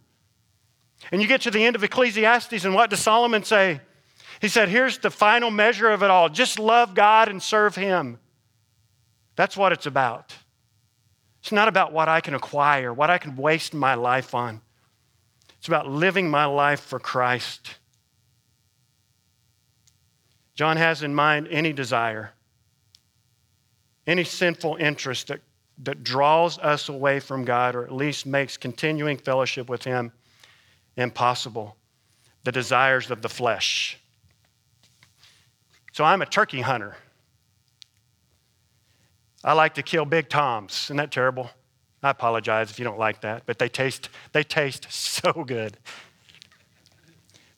And 1.12 1.22
you 1.22 1.28
get 1.28 1.42
to 1.42 1.52
the 1.52 1.64
end 1.64 1.76
of 1.76 1.84
Ecclesiastes, 1.84 2.66
and 2.66 2.74
what 2.74 2.90
does 2.90 3.00
Solomon 3.00 3.44
say? 3.44 3.82
He 4.40 4.48
said, 4.48 4.70
Here's 4.70 5.00
the 5.00 5.10
final 5.10 5.52
measure 5.52 5.90
of 5.90 6.04
it 6.04 6.10
all 6.10 6.30
just 6.30 6.60
love 6.60 6.94
God 6.94 7.30
and 7.30 7.42
serve 7.42 7.76
Him. 7.76 8.20
That's 9.36 9.58
what 9.58 9.72
it's 9.72 9.86
about. 9.86 10.36
It's 11.42 11.52
not 11.52 11.68
about 11.68 11.94
what 11.94 12.10
I 12.10 12.22
can 12.22 12.34
acquire, 12.34 12.92
what 12.92 13.10
I 13.10 13.18
can 13.18 13.36
waste 13.36 13.74
my 13.74 13.94
life 13.94 14.36
on. 14.36 14.62
It's 15.60 15.68
about 15.68 15.88
living 15.88 16.30
my 16.30 16.46
life 16.46 16.82
for 16.82 17.00
Christ. 17.00 17.78
John 20.56 20.78
has 20.78 21.04
in 21.04 21.14
mind 21.14 21.48
any 21.52 21.72
desire, 21.72 22.34
any 24.08 24.24
sinful 24.24 24.78
interest 24.78 25.28
that, 25.28 25.42
that 25.84 26.04
draws 26.04 26.58
us 26.58 26.90
away 26.90 27.20
from 27.20 27.46
God 27.46 27.76
or 27.76 27.86
at 27.86 27.92
least 27.92 28.26
makes 28.26 28.58
continuing 28.58 29.18
fellowship 29.18 29.70
with 29.70 29.84
Him 29.84 30.12
impossible. 30.96 31.78
The 32.44 32.52
desires 32.52 33.12
of 33.12 33.22
the 33.22 33.30
flesh. 33.30 34.00
So 35.98 36.04
I'm 36.04 36.22
a 36.22 36.28
turkey 36.28 36.62
hunter. 36.62 36.96
I 39.44 39.54
like 39.54 39.74
to 39.74 39.82
kill 39.82 40.06
big 40.06 40.30
toms. 40.30 40.84
Isn't 40.86 40.98
that 40.98 41.12
terrible? 41.12 41.50
I 42.04 42.12
apologize 42.12 42.70
if 42.70 42.78
you 42.78 42.86
don't 42.86 43.00
like 43.00 43.22
that, 43.22 43.48
but 43.48 43.58
they 43.58 43.68
taste, 43.68 44.10
they 44.32 44.44
taste 44.44 44.86
so 44.92 45.32
good. 45.32 45.76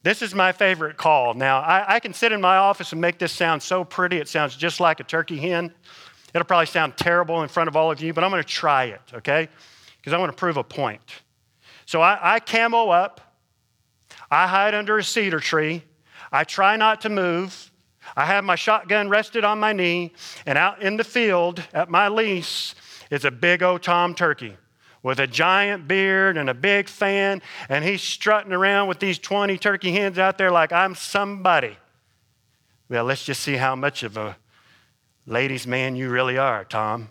This 0.02 0.22
is 0.22 0.34
my 0.34 0.52
favorite 0.52 0.96
call. 0.96 1.34
Now, 1.34 1.58
I, 1.58 1.96
I, 1.96 2.00
can 2.00 2.14
sit 2.14 2.32
in 2.32 2.40
my 2.40 2.56
office 2.56 2.92
and 2.92 3.00
make 3.02 3.18
this 3.18 3.30
sound 3.30 3.62
so 3.62 3.84
pretty, 3.84 4.16
it 4.16 4.26
sounds 4.26 4.56
just 4.56 4.80
like 4.80 5.00
a 5.00 5.04
turkey 5.04 5.36
hen. 5.36 5.74
It'll 6.32 6.46
probably 6.46 6.64
sound 6.64 6.96
terrible 6.96 7.42
in 7.42 7.48
front 7.50 7.68
of 7.68 7.76
all 7.76 7.90
of 7.90 8.00
you, 8.00 8.14
but 8.14 8.24
I'm 8.24 8.30
going 8.30 8.42
to 8.42 8.48
try 8.48 8.84
it, 8.84 9.02
okay? 9.12 9.50
Because 9.98 10.14
I 10.14 10.18
want 10.18 10.32
to 10.32 10.36
prove 10.36 10.56
a 10.56 10.64
point. 10.64 11.02
So 11.84 12.00
I, 12.00 12.36
I 12.36 12.40
camo 12.40 12.88
up, 12.88 13.20
I 14.30 14.46
hide 14.46 14.74
under 14.74 14.96
a 14.96 15.04
cedar 15.04 15.40
tree, 15.40 15.84
I 16.32 16.44
try 16.44 16.76
not 16.76 17.02
to 17.02 17.10
move. 17.10 17.69
I 18.16 18.26
have 18.26 18.44
my 18.44 18.56
shotgun 18.56 19.08
rested 19.08 19.44
on 19.44 19.60
my 19.60 19.72
knee, 19.72 20.12
and 20.46 20.56
out 20.56 20.82
in 20.82 20.96
the 20.96 21.04
field 21.04 21.62
at 21.72 21.90
my 21.90 22.08
lease 22.08 22.74
is 23.10 23.24
a 23.24 23.30
big 23.30 23.62
old 23.62 23.82
tom 23.82 24.14
turkey. 24.14 24.56
with 25.02 25.18
a 25.18 25.26
giant 25.26 25.88
beard 25.88 26.36
and 26.36 26.50
a 26.50 26.54
big 26.54 26.88
fan, 26.88 27.40
and 27.68 27.84
he's 27.84 28.02
strutting 28.02 28.52
around 28.52 28.88
with 28.88 28.98
these 28.98 29.18
20 29.18 29.56
turkey 29.58 29.92
hens 29.92 30.18
out 30.18 30.36
there 30.36 30.50
like 30.50 30.72
I'm 30.72 30.94
somebody. 30.94 31.76
Well, 32.88 33.04
let's 33.04 33.24
just 33.24 33.42
see 33.42 33.56
how 33.56 33.74
much 33.76 34.02
of 34.02 34.16
a 34.16 34.36
ladies' 35.26 35.66
man 35.66 35.96
you 35.96 36.10
really 36.10 36.36
are, 36.36 36.64
Tom. 36.64 37.08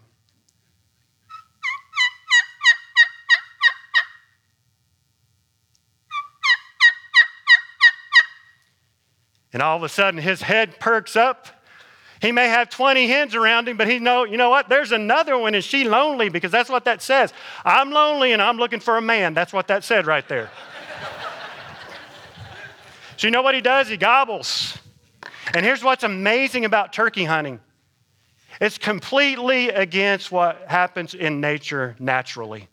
And 9.54 9.62
all 9.62 9.76
of 9.76 9.84
a 9.84 9.90
sudden, 9.90 10.20
his 10.20 10.42
head 10.42 10.80
perks 10.80 11.16
up. 11.16 11.48
He 12.22 12.32
may 12.32 12.50
have 12.50 12.70
20 12.70 13.08
hens 13.08 13.34
around 13.34 13.68
him, 13.68 13.78
but 13.78 13.88
he 13.88 14.00
know, 14.00 14.26
you 14.26 14.38
know 14.38 14.50
what? 14.50 14.68
There's 14.68 14.92
another 14.92 15.38
one. 15.38 15.56
Is 15.56 15.64
she 15.64 15.86
lonely? 15.86 16.30
Because 16.30 16.52
that's 16.52 16.70
what 16.70 16.86
that 16.86 17.02
says. 17.02 17.34
I'm 17.64 17.92
lonely 17.92 18.34
and 18.34 18.42
I'm 18.42 18.58
looking 18.58 18.82
for 18.82 18.98
a 18.98 19.02
man. 19.02 19.34
That's 19.34 19.54
what 19.54 19.68
that 19.68 19.84
said 19.84 20.06
right 20.06 20.28
there. 20.28 20.52
so 23.18 23.28
you 23.28 23.32
know 23.32 23.42
what 23.42 23.56
he 23.56 23.62
does? 23.62 23.88
He 23.88 23.98
gobbles. 23.98 24.78
And 25.54 25.66
here's 25.66 25.84
what's 25.84 26.04
amazing 26.04 26.66
about 26.66 26.94
turkey 26.94 27.24
hunting. 27.24 27.60
It's 28.60 28.78
completely 28.78 29.70
against 29.70 30.32
what 30.32 30.66
happens 30.68 31.14
in 31.14 31.40
nature 31.40 31.96
naturally. 32.00 32.68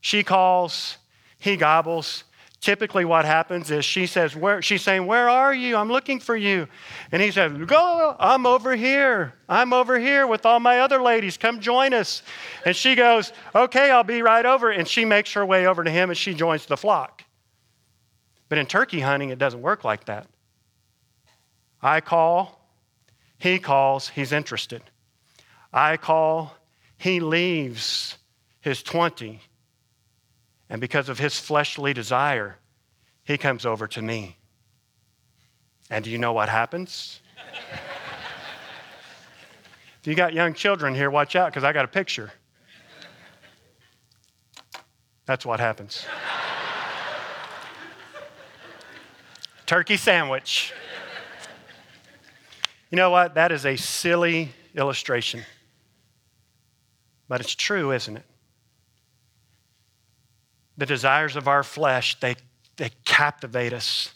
She 0.00 0.22
calls, 0.22 0.98
he 1.38 1.56
gobbles, 1.56 2.24
typically 2.62 3.04
what 3.04 3.24
happens 3.26 3.70
is 3.70 3.84
she 3.84 4.06
says, 4.06 4.34
Where 4.34 4.62
she's 4.62 4.80
saying, 4.80 5.04
Where 5.04 5.28
are 5.28 5.52
you? 5.52 5.76
I'm 5.76 5.90
looking 5.90 6.20
for 6.20 6.34
you. 6.34 6.66
And 7.10 7.20
he 7.20 7.30
says, 7.30 7.52
Go, 7.66 8.16
I'm 8.18 8.46
over 8.46 8.74
here. 8.74 9.34
I'm 9.48 9.74
over 9.74 9.98
here 9.98 10.26
with 10.26 10.46
all 10.46 10.60
my 10.60 10.78
other 10.78 11.02
ladies. 11.02 11.36
Come 11.36 11.60
join 11.60 11.92
us. 11.92 12.22
And 12.64 12.74
she 12.74 12.94
goes, 12.94 13.32
Okay, 13.54 13.90
I'll 13.90 14.04
be 14.04 14.22
right 14.22 14.46
over. 14.46 14.70
And 14.70 14.88
she 14.88 15.04
makes 15.04 15.34
her 15.34 15.44
way 15.44 15.66
over 15.66 15.84
to 15.84 15.90
him 15.90 16.08
and 16.08 16.16
she 16.16 16.32
joins 16.32 16.64
the 16.64 16.78
flock. 16.78 17.24
But 18.48 18.58
in 18.58 18.66
turkey 18.66 19.00
hunting, 19.00 19.30
it 19.30 19.38
doesn't 19.38 19.60
work 19.60 19.84
like 19.84 20.06
that. 20.06 20.26
I 21.82 22.00
call, 22.00 22.60
he 23.38 23.58
calls, 23.58 24.08
he's 24.08 24.30
interested. 24.30 24.82
I 25.72 25.96
call, 25.96 26.54
he 26.96 27.18
leaves 27.18 28.16
his 28.60 28.82
20 28.82 29.40
and 30.72 30.80
because 30.80 31.10
of 31.10 31.18
his 31.18 31.38
fleshly 31.38 31.92
desire, 31.92 32.56
he 33.24 33.36
comes 33.36 33.66
over 33.66 33.86
to 33.88 34.00
me. 34.00 34.38
And 35.90 36.02
do 36.02 36.10
you 36.10 36.16
know 36.16 36.32
what 36.32 36.48
happens? 36.48 37.20
if 40.00 40.06
you 40.06 40.14
got 40.14 40.32
young 40.32 40.54
children 40.54 40.94
here, 40.94 41.10
watch 41.10 41.36
out 41.36 41.50
because 41.50 41.62
I 41.62 41.74
got 41.74 41.84
a 41.84 41.88
picture. 41.88 42.32
That's 45.26 45.44
what 45.44 45.60
happens. 45.60 46.06
Turkey 49.66 49.98
sandwich. 49.98 50.72
You 52.90 52.96
know 52.96 53.10
what? 53.10 53.34
That 53.34 53.52
is 53.52 53.66
a 53.66 53.76
silly 53.76 54.48
illustration. 54.74 55.42
But 57.28 57.42
it's 57.42 57.54
true, 57.54 57.92
isn't 57.92 58.16
it? 58.16 58.24
The 60.82 60.86
desires 60.86 61.36
of 61.36 61.46
our 61.46 61.62
flesh, 61.62 62.18
they, 62.18 62.34
they 62.76 62.90
captivate 63.04 63.72
us. 63.72 64.14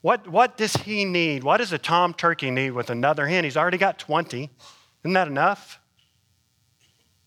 What, 0.00 0.26
what 0.26 0.56
does 0.56 0.72
he 0.72 1.04
need? 1.04 1.44
What 1.44 1.58
does 1.58 1.74
a 1.74 1.78
tom 1.78 2.14
turkey 2.14 2.50
need 2.50 2.70
with 2.70 2.88
another 2.88 3.26
hen? 3.26 3.44
He's 3.44 3.58
already 3.58 3.76
got 3.76 3.98
20. 3.98 4.48
Isn't 5.04 5.12
that 5.12 5.28
enough? 5.28 5.78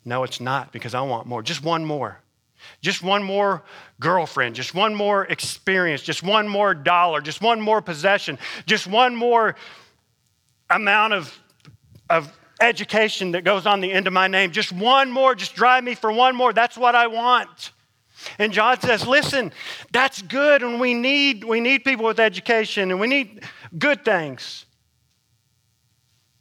No, 0.04 0.24
it's 0.24 0.42
not 0.42 0.72
because 0.72 0.96
I 0.96 1.02
want 1.02 1.28
more. 1.28 1.44
Just 1.44 1.64
one 1.64 1.86
more. 1.86 2.20
Just 2.82 3.04
one 3.04 3.22
more 3.22 3.62
girlfriend, 4.00 4.56
just 4.56 4.74
one 4.74 4.96
more 4.96 5.26
experience, 5.26 6.02
just 6.02 6.24
one 6.24 6.48
more 6.48 6.74
dollar, 6.74 7.22
just 7.22 7.44
one 7.44 7.62
more 7.62 7.84
possession, 7.84 8.40
just 8.66 8.88
one 8.88 9.16
more 9.16 9.56
amount 10.72 11.14
of, 11.14 11.40
of 12.10 12.36
education 12.60 13.34
that 13.34 13.44
goes 13.44 13.68
on 13.68 13.82
the 13.82 13.92
end 13.92 14.08
of 14.08 14.14
my 14.14 14.28
name. 14.28 14.50
Just 14.50 14.72
one 14.72 15.12
more, 15.12 15.36
just 15.36 15.54
drive 15.54 15.84
me 15.84 15.94
for 15.94 16.12
one 16.12 16.36
more. 16.36 16.54
That's 16.54 16.76
what 16.76 16.96
I 16.96 17.06
want. 17.06 17.72
And 18.40 18.52
John 18.52 18.80
says, 18.80 19.08
listen, 19.08 19.52
that's 19.92 20.22
good, 20.22 20.64
and 20.64 20.80
we 20.80 20.94
need, 20.94 21.44
we 21.44 21.60
need 21.60 21.84
people 21.84 22.06
with 22.06 22.20
education, 22.20 22.92
and 22.92 23.00
we 23.00 23.08
need 23.08 23.44
good 23.78 24.04
things. 24.04 24.66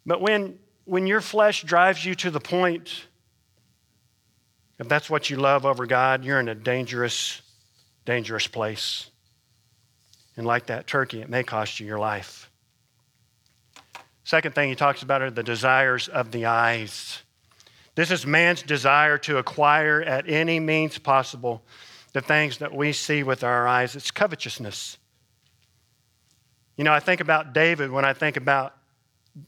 But 0.04 0.20
when, 0.20 0.58
when 0.84 1.06
your 1.06 1.20
flesh 1.20 1.62
drives 1.62 2.04
you 2.04 2.14
to 2.16 2.30
the 2.30 2.40
point, 2.40 3.06
if 4.78 4.88
that's 4.88 5.10
what 5.10 5.30
you 5.30 5.36
love 5.36 5.66
over 5.66 5.86
God, 5.86 6.24
you're 6.24 6.40
in 6.40 6.48
a 6.48 6.54
dangerous, 6.54 7.42
dangerous 8.04 8.46
place. 8.46 9.10
And 10.36 10.46
like 10.46 10.66
that 10.66 10.86
turkey, 10.86 11.22
it 11.22 11.30
may 11.30 11.42
cost 11.42 11.80
you 11.80 11.86
your 11.86 11.98
life. 11.98 12.50
Second 14.24 14.54
thing 14.54 14.68
he 14.68 14.74
talks 14.74 15.02
about 15.02 15.22
are 15.22 15.30
the 15.30 15.42
desires 15.42 16.08
of 16.08 16.30
the 16.30 16.46
eyes. 16.46 17.22
This 17.96 18.10
is 18.10 18.26
man's 18.26 18.62
desire 18.62 19.16
to 19.18 19.38
acquire 19.38 20.02
at 20.02 20.28
any 20.28 20.60
means 20.60 20.98
possible 20.98 21.62
the 22.12 22.20
things 22.20 22.58
that 22.58 22.72
we 22.72 22.92
see 22.92 23.22
with 23.22 23.42
our 23.42 23.66
eyes. 23.66 23.96
It's 23.96 24.10
covetousness. 24.10 24.98
You 26.76 26.84
know, 26.84 26.92
I 26.92 27.00
think 27.00 27.22
about 27.22 27.54
David 27.54 27.90
when 27.90 28.04
I 28.04 28.12
think 28.12 28.36
about 28.36 28.76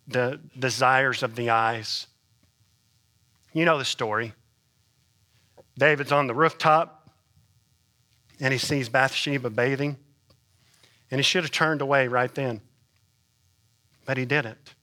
the 0.07 0.41
desires 0.59 1.23
of 1.23 1.37
the 1.37 1.51
eyes. 1.51 2.07
You 3.53 3.67
know 3.67 3.77
the 3.77 3.85
story. 3.85 4.33
David's 5.79 6.11
on 6.11 6.27
the 6.27 6.35
rooftop 6.35 7.11
and 8.41 8.53
he 8.53 8.59
sees 8.59 8.89
Bathsheba 8.89 9.51
bathing, 9.51 9.97
and 11.11 11.19
he 11.19 11.23
should 11.23 11.43
have 11.43 11.51
turned 11.51 11.81
away 11.81 12.07
right 12.07 12.33
then, 12.35 12.61
but 14.07 14.17
he 14.17 14.25
didn't 14.25 14.75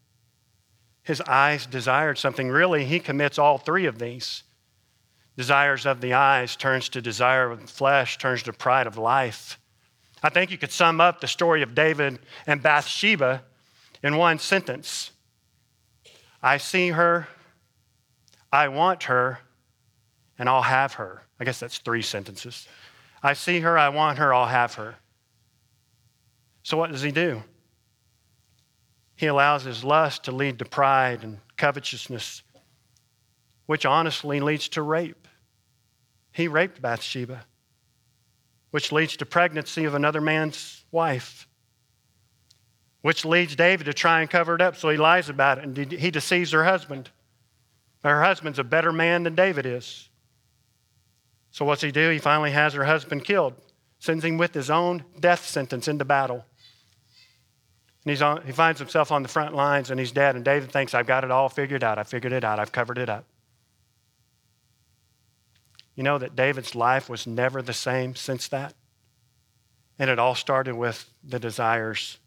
his 1.05 1.21
eyes 1.21 1.67
desired 1.67 2.17
something. 2.17 2.49
Really, 2.49 2.83
he 2.83 2.99
commits 2.99 3.37
all 3.37 3.59
three 3.59 3.85
of 3.85 3.99
these. 3.99 4.43
Desires 5.37 5.85
of 5.85 6.01
the 6.01 6.13
eyes 6.13 6.55
turns 6.55 6.89
to 6.89 7.01
desire 7.01 7.51
of 7.51 7.61
the 7.61 7.67
flesh, 7.67 8.17
turns 8.17 8.41
to 8.43 8.53
pride 8.53 8.87
of 8.87 8.97
life. 8.97 9.59
I 10.23 10.29
think 10.29 10.49
you 10.49 10.57
could 10.57 10.71
sum 10.71 10.99
up 10.99 11.21
the 11.21 11.27
story 11.27 11.61
of 11.61 11.75
David 11.75 12.17
and 12.47 12.61
Bathsheba 12.61 13.43
in 14.03 14.17
one 14.17 14.39
sentence 14.39 15.11
I 16.41 16.57
see 16.57 16.89
her, 16.89 17.27
I 18.51 18.67
want 18.67 19.03
her, 19.03 19.39
and 20.37 20.47
I'll 20.47 20.61
have 20.61 20.93
her. 20.93 21.23
I 21.39 21.43
guess 21.43 21.59
that's 21.59 21.79
three 21.79 22.03
sentences. 22.03 22.67
I 23.23 23.33
see 23.33 23.61
her, 23.61 23.79
I 23.79 23.89
want 23.89 24.19
her, 24.19 24.31
I'll 24.31 24.45
have 24.45 24.75
her. 24.75 24.95
So, 26.61 26.77
what 26.77 26.91
does 26.91 27.01
he 27.01 27.11
do? 27.11 27.43
He 29.15 29.27
allows 29.27 29.63
his 29.63 29.83
lust 29.83 30.23
to 30.25 30.31
lead 30.31 30.59
to 30.59 30.65
pride 30.65 31.23
and 31.23 31.39
covetousness, 31.57 32.43
which 33.65 33.85
honestly 33.85 34.39
leads 34.39 34.67
to 34.69 34.81
rape. 34.81 35.27
He 36.31 36.47
raped 36.47 36.81
Bathsheba, 36.81 37.45
which 38.71 38.91
leads 38.91 39.15
to 39.17 39.25
pregnancy 39.25 39.85
of 39.85 39.95
another 39.95 40.19
man's 40.19 40.83
wife, 40.91 41.47
which 43.01 43.23
leads 43.23 43.55
David 43.55 43.85
to 43.85 43.93
try 43.93 44.21
and 44.21 44.29
cover 44.29 44.55
it 44.55 44.61
up, 44.61 44.75
so 44.75 44.89
he 44.89 44.97
lies 44.97 45.29
about 45.29 45.59
it 45.59 45.63
and 45.63 45.91
he 45.91 46.11
deceives 46.11 46.51
her 46.51 46.65
husband. 46.65 47.09
Her 48.03 48.21
husband's 48.21 48.59
a 48.59 48.63
better 48.63 48.91
man 48.91 49.23
than 49.23 49.35
David 49.35 49.65
is. 49.65 50.09
So 51.51 51.63
what's 51.63 51.81
he 51.81 51.91
do? 51.91 52.09
He 52.09 52.19
finally 52.19 52.51
has 52.51 52.73
her 52.73 52.83
husband 52.83 53.23
killed, 53.23 53.53
sends 53.97 54.25
him 54.25 54.37
with 54.37 54.53
his 54.53 54.69
own 54.69 55.05
death 55.19 55.45
sentence 55.45 55.87
into 55.87 56.03
battle. 56.03 56.45
And 58.05 58.11
he's 58.11 58.21
on, 58.21 58.43
he 58.45 58.51
finds 58.51 58.79
himself 58.79 59.11
on 59.11 59.23
the 59.23 59.27
front 59.27 59.55
lines 59.55 59.89
and 59.89 59.99
he's 59.99 60.11
dead. 60.11 60.35
And 60.35 60.45
David 60.45 60.71
thinks, 60.71 60.93
I've 60.93 61.07
got 61.07 61.23
it 61.23 61.31
all 61.31 61.49
figured 61.49 61.83
out. 61.83 61.97
I 61.97 62.03
figured 62.03 62.33
it 62.33 62.43
out. 62.43 62.59
I've 62.59 62.71
covered 62.71 62.99
it 62.99 63.09
up. 63.09 63.25
You 65.95 66.03
know 66.03 66.19
that 66.19 66.35
David's 66.35 66.75
life 66.75 67.09
was 67.09 67.25
never 67.25 67.61
the 67.61 67.73
same 67.73 68.15
since 68.15 68.47
that? 68.49 68.75
And 69.97 70.09
it 70.09 70.19
all 70.19 70.35
started 70.35 70.75
with 70.75 71.09
the 71.23 71.39
desires 71.39 72.19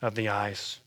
of 0.00 0.14
the 0.14 0.28
eyes. 0.28 0.78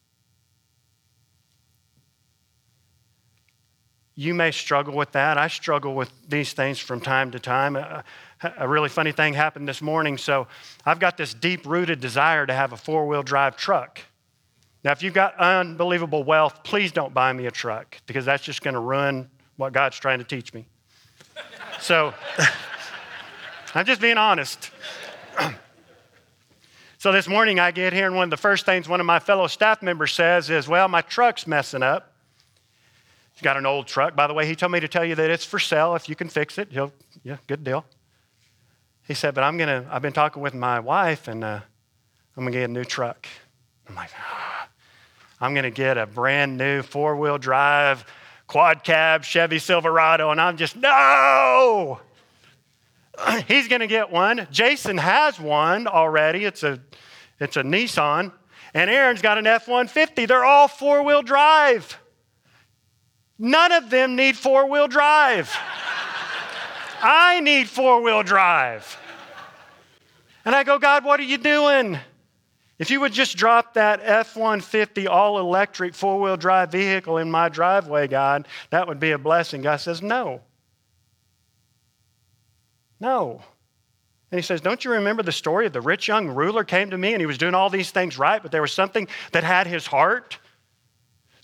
You 4.16 4.34
may 4.34 4.52
struggle 4.52 4.96
with 4.96 5.12
that. 5.12 5.38
I 5.38 5.50
struggle 5.50 5.94
with 5.94 6.12
these 6.28 6.54
things 6.54 6.80
from 6.80 7.02
time 7.02 7.32
to 7.32 7.40
time. 7.40 7.76
Uh, 7.76 8.02
A 8.58 8.68
really 8.68 8.90
funny 8.90 9.12
thing 9.12 9.34
happened 9.34 9.68
this 9.68 9.82
morning. 9.82 10.18
So 10.18 10.48
I've 10.86 11.00
got 11.00 11.18
this 11.18 11.34
deep 11.34 11.66
rooted 11.66 12.00
desire 12.00 12.46
to 12.46 12.54
have 12.54 12.74
a 12.74 12.78
four 12.78 13.08
wheel 13.08 13.24
drive 13.24 13.58
truck. 13.58 14.00
Now, 14.84 14.92
if 14.92 15.02
you've 15.02 15.14
got 15.14 15.36
unbelievable 15.38 16.24
wealth, 16.24 16.64
please 16.64 16.92
don't 16.92 17.14
buy 17.14 17.34
me 17.34 17.48
a 17.48 17.52
truck 17.52 17.98
because 18.06 18.26
that's 18.26 18.44
just 18.44 18.62
going 18.62 18.76
to 18.76 18.80
ruin 18.80 19.30
what 19.58 19.74
God's 19.74 19.98
trying 19.98 20.20
to 20.20 20.26
teach 20.26 20.54
me. 20.54 20.66
So 21.82 22.14
I'm 23.76 23.86
just 23.86 24.00
being 24.00 24.18
honest. 24.18 24.72
so 26.98 27.12
this 27.12 27.28
morning 27.28 27.60
I 27.60 27.72
get 27.72 27.92
here, 27.92 28.08
and 28.08 28.16
one 28.16 28.24
of 28.24 28.30
the 28.30 28.38
first 28.38 28.66
things 28.66 28.88
one 28.88 29.02
of 29.02 29.06
my 29.06 29.20
fellow 29.20 29.46
staff 29.48 29.82
members 29.84 30.14
says 30.14 30.50
is, 30.50 30.70
Well, 30.70 30.88
my 30.88 31.02
truck's 31.02 31.46
messing 31.46 31.84
up. 31.84 32.14
He's 33.34 33.42
got 33.42 33.58
an 33.58 33.66
old 33.66 33.88
truck. 33.88 34.16
By 34.16 34.26
the 34.28 34.34
way, 34.34 34.48
he 34.48 34.56
told 34.56 34.72
me 34.72 34.80
to 34.80 34.88
tell 34.88 35.04
you 35.04 35.16
that 35.16 35.30
it's 35.30 35.44
for 35.44 35.60
sale. 35.60 35.96
If 35.96 36.08
you 36.08 36.16
can 36.16 36.30
fix 36.30 36.58
it, 36.58 36.70
he'll, 36.72 36.94
yeah, 37.24 37.38
good 37.46 37.66
deal. 37.66 37.86
He 39.08 39.14
said, 39.14 39.36
but 39.36 39.44
I'm 39.44 39.58
going 39.58 39.70
to, 39.70 39.88
I've 39.92 40.02
been 40.02 40.14
talking 40.14 40.42
with 40.42 40.54
my 40.54 40.80
wife 40.80 41.28
and 41.28 41.44
uh, 41.44 41.60
I'm 42.36 42.44
going 42.44 42.52
to 42.52 42.60
get 42.60 42.70
a 42.70 42.74
new 42.74 42.84
truck. 42.84 43.28
I'm 43.88 43.96
like, 43.96 44.10
ah, 44.18 44.68
I'm 45.40 45.54
going 45.54 45.64
to 45.64 45.72
get 45.72 45.98
a 45.98 46.08
brand 46.08 46.58
new 46.58 46.82
four 46.82 47.16
wheel 47.16 47.38
drive 47.38 48.04
quad 48.48 48.84
cab 48.84 49.24
Chevy 49.24 49.60
Silverado. 49.60 50.32
And 50.32 50.42
I'm 50.42 50.58
just, 50.58 50.76
no! 50.76 52.00
He's 53.48 53.68
going 53.68 53.82
to 53.82 53.88
get 53.88 54.12
one. 54.12 54.48
Jason 54.52 54.98
has 54.98 55.40
one 55.40 55.88
already. 55.88 56.46
It's 56.46 56.64
a, 56.64 56.80
it's 57.40 57.58
a 57.58 57.64
Nissan. 57.64 58.32
And 58.74 58.90
Aaron's 58.90 59.22
got 59.22 59.38
an 59.38 59.48
F 59.48 59.68
150. 59.68 60.26
They're 60.26 60.44
all 60.44 60.68
four 60.68 61.04
wheel 61.04 61.22
drive. 61.22 61.98
None 63.38 63.72
of 63.72 63.90
them 63.90 64.16
need 64.16 64.36
four 64.36 64.70
wheel 64.70 64.88
drive. 64.88 65.56
I 67.06 67.40
need 67.40 67.70
four 67.70 68.02
wheel 68.02 68.24
drive. 68.24 68.98
And 70.44 70.56
I 70.56 70.64
go, 70.64 70.80
God, 70.80 71.06
what 71.06 71.20
are 71.20 71.24
you 71.24 71.38
doing? 71.38 72.00
If 72.80 72.90
you 72.90 73.00
would 73.02 73.14
just 73.14 73.38
drop 73.38 73.76
that 73.76 74.00
F 74.04 74.36
150 74.36 75.08
all 75.08 75.38
electric 75.38 75.94
four 75.94 76.20
wheel 76.20 76.36
drive 76.36 76.72
vehicle 76.72 77.20
in 77.20 77.30
my 77.30 77.48
driveway, 77.48 78.08
God, 78.08 78.48
that 78.72 78.88
would 78.88 79.00
be 79.00 79.12
a 79.12 79.20
blessing. 79.20 79.62
God 79.62 79.78
says, 79.78 80.02
No. 80.02 80.42
No. 83.00 83.44
And 84.32 84.40
he 84.40 84.44
says, 84.44 84.60
Don't 84.60 84.84
you 84.84 84.92
remember 84.92 85.22
the 85.22 85.32
story 85.32 85.68
of 85.68 85.74
the 85.74 85.82
rich 85.82 86.08
young 86.08 86.28
ruler 86.28 86.64
came 86.64 86.90
to 86.90 86.98
me 86.98 87.14
and 87.14 87.22
he 87.22 87.28
was 87.28 87.38
doing 87.38 87.54
all 87.54 87.70
these 87.70 87.92
things 87.92 88.18
right, 88.18 88.42
but 88.42 88.52
there 88.52 88.64
was 88.64 88.74
something 88.74 89.08
that 89.32 89.44
had 89.44 89.68
his 89.68 89.86
heart? 89.86 90.40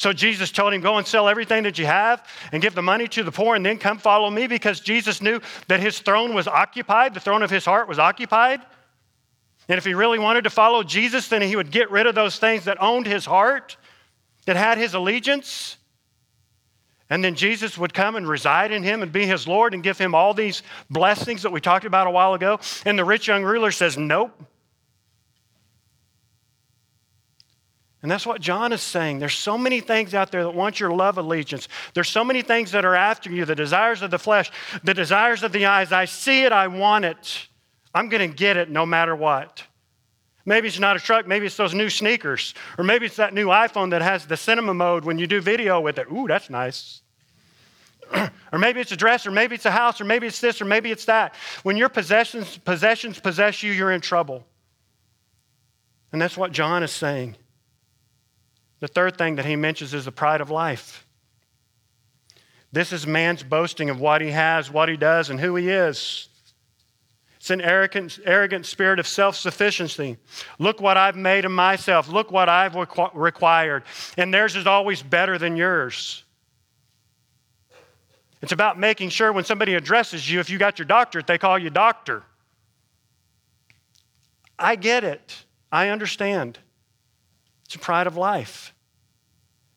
So 0.01 0.11
Jesus 0.11 0.49
told 0.51 0.73
him, 0.73 0.81
Go 0.81 0.97
and 0.97 1.05
sell 1.05 1.29
everything 1.29 1.61
that 1.61 1.77
you 1.77 1.85
have 1.85 2.27
and 2.51 2.59
give 2.59 2.73
the 2.73 2.81
money 2.81 3.07
to 3.09 3.21
the 3.21 3.31
poor 3.31 3.55
and 3.55 3.63
then 3.63 3.77
come 3.77 3.99
follow 3.99 4.31
me 4.31 4.47
because 4.47 4.79
Jesus 4.79 5.21
knew 5.21 5.39
that 5.67 5.79
his 5.79 5.99
throne 5.99 6.33
was 6.33 6.47
occupied, 6.47 7.13
the 7.13 7.19
throne 7.19 7.43
of 7.43 7.51
his 7.51 7.65
heart 7.65 7.87
was 7.87 7.99
occupied. 7.99 8.61
And 9.69 9.77
if 9.77 9.85
he 9.85 9.93
really 9.93 10.17
wanted 10.17 10.45
to 10.45 10.49
follow 10.49 10.81
Jesus, 10.81 11.27
then 11.27 11.43
he 11.43 11.55
would 11.55 11.69
get 11.69 11.91
rid 11.91 12.07
of 12.07 12.15
those 12.15 12.39
things 12.39 12.65
that 12.65 12.81
owned 12.81 13.05
his 13.05 13.27
heart, 13.27 13.77
that 14.45 14.55
had 14.55 14.79
his 14.79 14.95
allegiance. 14.95 15.77
And 17.11 17.23
then 17.23 17.35
Jesus 17.35 17.77
would 17.77 17.93
come 17.93 18.15
and 18.15 18.27
reside 18.27 18.71
in 18.71 18.81
him 18.81 19.03
and 19.03 19.11
be 19.11 19.27
his 19.27 19.47
Lord 19.47 19.75
and 19.75 19.83
give 19.83 19.99
him 19.99 20.15
all 20.15 20.33
these 20.33 20.63
blessings 20.89 21.43
that 21.43 21.51
we 21.51 21.61
talked 21.61 21.85
about 21.85 22.07
a 22.07 22.11
while 22.11 22.33
ago. 22.33 22.59
And 22.85 22.97
the 22.97 23.05
rich 23.05 23.27
young 23.27 23.43
ruler 23.43 23.69
says, 23.69 23.99
Nope. 23.99 24.47
And 28.01 28.09
that's 28.09 28.25
what 28.25 28.41
John 28.41 28.73
is 28.73 28.81
saying. 28.81 29.19
There's 29.19 29.37
so 29.37 29.57
many 29.57 29.79
things 29.79 30.15
out 30.15 30.31
there 30.31 30.43
that 30.43 30.55
want 30.55 30.79
your 30.79 30.91
love 30.91 31.19
allegiance. 31.19 31.67
There's 31.93 32.09
so 32.09 32.23
many 32.23 32.41
things 32.41 32.71
that 32.71 32.83
are 32.83 32.95
after 32.95 33.29
you 33.29 33.45
the 33.45 33.55
desires 33.55 34.01
of 34.01 34.09
the 34.09 34.17
flesh, 34.17 34.51
the 34.83 34.93
desires 34.93 35.43
of 35.43 35.51
the 35.51 35.67
eyes. 35.67 35.91
I 35.91 36.05
see 36.05 36.43
it, 36.43 36.51
I 36.51 36.67
want 36.67 37.05
it. 37.05 37.47
I'm 37.93 38.09
going 38.09 38.27
to 38.27 38.35
get 38.35 38.57
it 38.57 38.69
no 38.69 38.85
matter 38.85 39.15
what. 39.15 39.63
Maybe 40.45 40.67
it's 40.67 40.79
not 40.79 40.95
a 40.95 40.99
truck, 40.99 41.27
maybe 41.27 41.45
it's 41.45 41.57
those 41.57 41.75
new 41.75 41.89
sneakers, 41.89 42.55
or 42.77 42.83
maybe 42.83 43.05
it's 43.05 43.17
that 43.17 43.33
new 43.33 43.47
iPhone 43.47 43.91
that 43.91 44.01
has 44.01 44.25
the 44.25 44.37
cinema 44.37 44.73
mode 44.73 45.05
when 45.05 45.19
you 45.19 45.27
do 45.27 45.39
video 45.39 45.79
with 45.79 45.99
it. 45.99 46.07
Ooh, 46.11 46.27
that's 46.27 46.49
nice. 46.49 47.01
or 48.51 48.57
maybe 48.57 48.79
it's 48.79 48.91
a 48.91 48.97
dress, 48.97 49.27
or 49.27 49.31
maybe 49.31 49.53
it's 49.53 49.67
a 49.67 49.71
house, 49.71 50.01
or 50.01 50.05
maybe 50.05 50.25
it's 50.25 50.41
this, 50.41 50.59
or 50.59 50.65
maybe 50.65 50.89
it's 50.89 51.05
that. 51.05 51.35
When 51.61 51.77
your 51.77 51.89
possessions, 51.89 52.57
possessions 52.57 53.19
possess 53.19 53.61
you, 53.61 53.71
you're 53.71 53.91
in 53.91 54.01
trouble. 54.01 54.43
And 56.11 56.19
that's 56.19 56.35
what 56.35 56.51
John 56.51 56.81
is 56.81 56.91
saying. 56.91 57.35
The 58.82 58.88
third 58.88 59.17
thing 59.17 59.36
that 59.36 59.46
he 59.46 59.56
mentions 59.56 59.94
is 59.94 60.06
the 60.06 60.12
pride 60.12 60.41
of 60.41 60.50
life. 60.50 61.06
This 62.74 62.91
is 62.91 63.06
man's 63.08 63.44
boasting 63.44 63.89
of 63.89 64.00
what 64.00 64.22
he 64.22 64.32
has, 64.32 64.72
what 64.72 64.89
he 64.89 64.98
does, 64.98 65.30
and 65.30 65.39
who 65.39 65.56
he 65.56 65.70
is. 65.70 66.28
It's 67.38 67.50
an 67.50 67.62
arrogant, 67.62 68.20
arrogant 68.26 68.65
spirit 68.65 69.00
of 69.00 69.08
self 69.08 69.36
sufficiency. 69.36 70.17
Look 70.60 70.80
what 70.82 70.98
I've 70.98 71.15
made 71.15 71.46
of 71.46 71.52
myself. 71.52 72.08
Look 72.08 72.32
what 72.32 72.50
I've 72.50 72.74
requ- 72.74 73.12
required. 73.13 73.84
And 74.17 74.34
theirs 74.34 74.56
is 74.56 74.67
always 74.67 75.02
better 75.02 75.38
than 75.38 75.56
yours. 75.56 76.24
It's 78.41 78.52
about 78.52 78.80
making 78.80 79.10
sure 79.10 79.32
when 79.32 79.44
somebody 79.44 79.76
addresses 79.76 80.30
you, 80.30 80.39
if 80.39 80.50
you 80.50 80.58
got 80.58 80.80
your 80.80 80.86
doctorate, 80.86 81.28
they 81.28 81.38
call 81.38 81.60
you 81.60 81.70
doctor. 81.70 82.24
I 84.58 84.76
get 84.76 85.04
it. 85.04 85.44
I 85.72 85.89
understand. 85.89 86.58
It's 87.71 87.77
a 87.77 87.79
pride 87.79 88.05
of 88.05 88.17
life. 88.17 88.73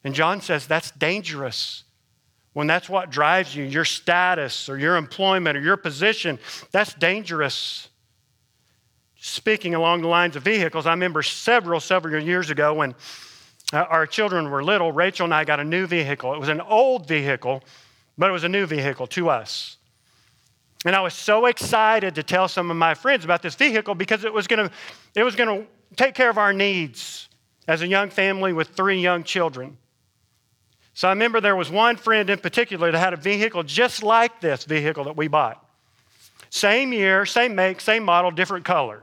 And 0.03 0.17
John 0.17 0.41
says 0.41 0.67
that's 0.67 0.91
dangerous 0.91 1.85
when 2.53 2.67
that's 2.67 2.89
what 2.89 3.09
drives 3.09 3.55
you, 3.55 3.63
your 3.63 3.85
status 3.85 4.69
or 4.69 4.77
your 4.77 4.97
employment 4.97 5.57
or 5.57 5.61
your 5.61 5.77
position, 5.77 6.41
that's 6.73 6.93
dangerous. 6.95 7.89
Speaking 9.15 9.77
along 9.77 10.03
the 10.03 10.09
lines 10.09 10.35
of 10.35 10.43
vehicles, 10.43 10.87
I 10.87 10.91
remember 10.91 11.23
several, 11.23 11.79
several 11.79 12.21
years 12.21 12.51
ago 12.51 12.75
when 12.75 12.97
uh, 13.73 13.85
our 13.89 14.09
children 14.09 14.51
were 14.51 14.65
little, 14.65 14.91
Rachel 14.91 15.27
and 15.27 15.33
I 15.33 15.45
got 15.45 15.61
a 15.61 15.65
new 15.65 15.87
vehicle. 15.87 16.35
It 16.35 16.41
was 16.41 16.49
an 16.49 16.63
old 16.63 17.07
vehicle, 17.07 17.63
but 18.19 18.29
it 18.29 18.33
was 18.33 18.43
a 18.43 18.49
new 18.49 18.67
vehicle 18.67 19.07
to 19.07 19.29
us. 19.29 19.77
And 20.85 20.97
I 20.97 21.01
was 21.01 21.15
so 21.15 21.47
excited 21.47 22.17
to 22.17 22.25
tell 22.25 22.49
some 22.49 22.73
of 22.73 22.77
my 22.77 22.95
friends 22.95 23.25
about 23.25 23.41
this 23.41 23.55
vehicle 23.55 23.95
because 23.95 24.25
it 24.25 24.33
was 24.33 24.49
to 24.49 24.69
it 25.15 25.23
was 25.23 25.37
going 25.37 25.61
to 25.61 25.67
take 25.95 26.17
care 26.17 26.29
of 26.29 26.39
our 26.39 26.53
needs 26.53 27.29
as 27.67 27.83
a 27.83 27.87
young 27.87 28.11
family 28.11 28.53
with 28.53 28.69
three 28.69 29.01
young 29.01 29.25
children. 29.25 29.77
So 30.95 31.09
I 31.09 31.11
remember 31.11 31.41
there 31.41 31.57
was 31.57 31.71
one 31.71 31.97
friend 31.97 32.31
in 32.31 32.39
particular 32.39 32.93
that 32.93 32.99
had 32.99 33.13
a 33.13 33.17
vehicle 33.17 33.65
just 33.65 34.03
like 34.03 34.41
this 34.41 34.65
vehicle 34.65 35.05
that 35.05 35.17
we 35.17 35.29
bought. 35.29 35.61
Same 36.51 36.93
year, 36.93 37.27
same 37.27 37.57
make, 37.57 37.81
same 37.81 38.05
model, 38.05 38.31
different 38.31 38.65
color. 38.65 39.03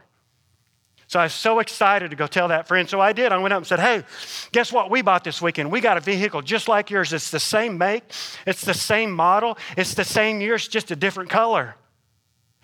So 1.07 1.19
I 1.19 1.23
was 1.23 1.33
so 1.33 1.59
excited 1.59 2.11
to 2.11 2.15
go 2.15 2.25
tell 2.25 2.47
that 2.47 2.69
friend. 2.69 2.89
So 2.89 3.01
I 3.01 3.11
did. 3.11 3.33
I 3.33 3.37
went 3.39 3.51
up 3.53 3.57
and 3.57 3.67
said, 3.67 3.81
Hey, 3.81 4.05
guess 4.53 4.71
what 4.71 4.89
we 4.89 5.01
bought 5.01 5.25
this 5.25 5.41
weekend? 5.41 5.69
We 5.69 5.81
got 5.81 5.97
a 5.97 5.99
vehicle 5.99 6.41
just 6.41 6.69
like 6.69 6.89
yours. 6.89 7.11
It's 7.11 7.29
the 7.29 7.39
same 7.41 7.77
make, 7.77 8.03
it's 8.47 8.61
the 8.61 8.73
same 8.73 9.11
model, 9.11 9.57
it's 9.75 9.93
the 9.93 10.05
same 10.05 10.39
year, 10.39 10.55
it's 10.55 10.69
just 10.69 10.89
a 10.91 10.95
different 10.95 11.29
color. 11.29 11.75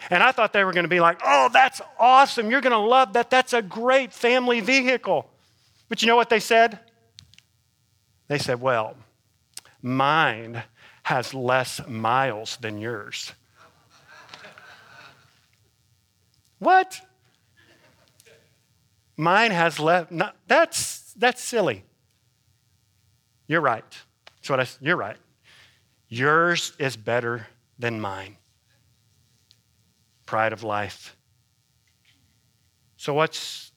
And 0.09 0.23
I 0.23 0.31
thought 0.31 0.53
they 0.53 0.63
were 0.63 0.71
going 0.71 0.85
to 0.85 0.89
be 0.89 1.01
like, 1.01 1.19
Oh, 1.25 1.49
that's 1.51 1.81
awesome. 1.99 2.49
You're 2.49 2.61
going 2.61 2.71
to 2.71 2.77
love 2.77 3.11
that. 3.13 3.29
That's 3.29 3.51
a 3.51 3.61
great 3.61 4.13
family 4.13 4.61
vehicle. 4.61 5.29
But 5.89 6.01
you 6.01 6.07
know 6.07 6.15
what 6.15 6.29
they 6.29 6.39
said? 6.39 6.79
They 8.27 8.37
said, 8.37 8.59
Well, 8.59 8.95
Mine 9.81 10.63
has 11.03 11.33
less 11.33 11.85
miles 11.87 12.57
than 12.57 12.77
yours. 12.77 13.31
what? 16.59 16.99
Mine 19.15 19.51
has 19.51 19.79
less. 19.79 20.07
No, 20.11 20.29
that's, 20.47 21.13
that's 21.13 21.41
silly. 21.41 21.83
You're 23.47 23.61
right. 23.61 23.85
That's 24.35 24.49
what 24.49 24.59
I, 24.59 24.67
you're 24.81 24.97
right. 24.97 25.17
Yours 26.09 26.73
is 26.79 26.97
better 26.97 27.47
than 27.79 28.01
mine. 28.01 28.37
Pride 30.25 30.53
of 30.53 30.63
life. 30.63 31.15
So, 32.97 33.13
what's 33.13 33.71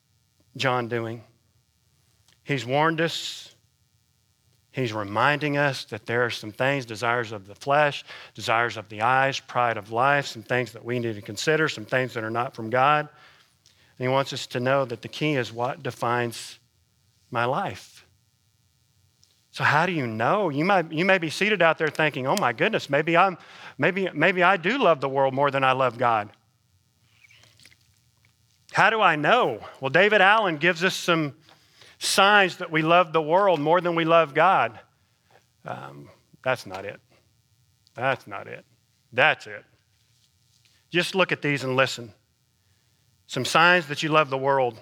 John 0.57 0.89
doing? 0.89 1.23
He's 2.51 2.67
warned 2.67 3.01
us 3.01 3.51
He's 4.73 4.93
reminding 4.93 5.57
us 5.57 5.85
that 5.87 6.07
there 6.07 6.25
are 6.25 6.31
some 6.31 6.53
things, 6.53 6.87
desires 6.87 7.33
of 7.33 7.47
the 7.47 7.55
flesh, 7.55 8.05
desires 8.35 8.77
of 8.77 8.89
the 8.89 9.03
eyes, 9.03 9.41
pride 9.41 9.77
of 9.77 9.91
life, 9.91 10.27
some 10.27 10.43
things 10.45 10.73
that 10.73 10.85
we 10.85 10.99
need 11.01 11.17
to 11.17 11.23
consider, 11.23 11.69
some 11.69 11.85
things 11.85 12.15
that 12.15 12.23
are 12.23 12.31
not 12.31 12.55
from 12.55 12.71
God. 12.71 13.09
And 13.99 14.07
he 14.07 14.09
wants 14.09 14.33
us 14.33 14.47
to 14.49 14.61
know 14.61 14.85
that 14.85 15.03
the 15.03 15.09
key 15.09 15.35
is 15.35 15.53
what 15.53 15.83
defines 15.83 16.61
my 17.33 17.45
life. 17.47 18.07
So 19.51 19.65
how 19.65 19.87
do 19.87 19.93
you 19.93 20.07
know? 20.07 20.49
You 20.49 20.65
might 20.65 20.93
you 20.93 21.05
may 21.05 21.19
be 21.19 21.31
seated 21.31 21.61
out 21.61 21.77
there 21.77 21.89
thinking, 21.89 22.29
"Oh 22.29 22.37
my 22.37 22.53
goodness, 22.53 22.89
maybe 22.89 23.17
I'm 23.17 23.37
maybe 23.77 24.09
maybe 24.15 24.45
I 24.45 24.57
do 24.57 24.79
love 24.79 25.01
the 25.01 25.09
world 25.09 25.35
more 25.35 25.51
than 25.51 25.65
I 25.65 25.73
love 25.73 25.99
God." 25.99 26.31
How 28.73 28.89
do 28.89 29.01
I 29.01 29.17
know? 29.17 29.67
Well, 29.81 29.91
David 29.91 30.21
Allen 30.21 30.59
gives 30.59 30.85
us 30.85 30.95
some 30.95 31.35
signs 32.01 32.57
that 32.57 32.71
we 32.73 32.83
love 32.83 33.13
the 33.13 33.23
world 33.23 33.61
more 33.61 33.81
than 33.81 33.95
we 33.95 34.05
love 34.05 34.35
God. 34.35 34.81
Um, 35.65 36.09
that's 36.43 36.67
not 36.67 36.85
it. 36.85 36.99
That's 37.95 38.27
not 38.27 38.47
it. 38.47 38.65
That's 39.13 39.47
it. 39.47 39.65
Just 40.91 41.15
look 41.15 41.31
at 41.31 41.43
these 41.43 41.63
and 41.63 41.77
listen. 41.77 42.13
Some 43.27 43.45
signs 43.45 43.87
that 43.89 44.03
you 44.03 44.09
love 44.09 44.31
the 44.31 44.39
world. 44.39 44.81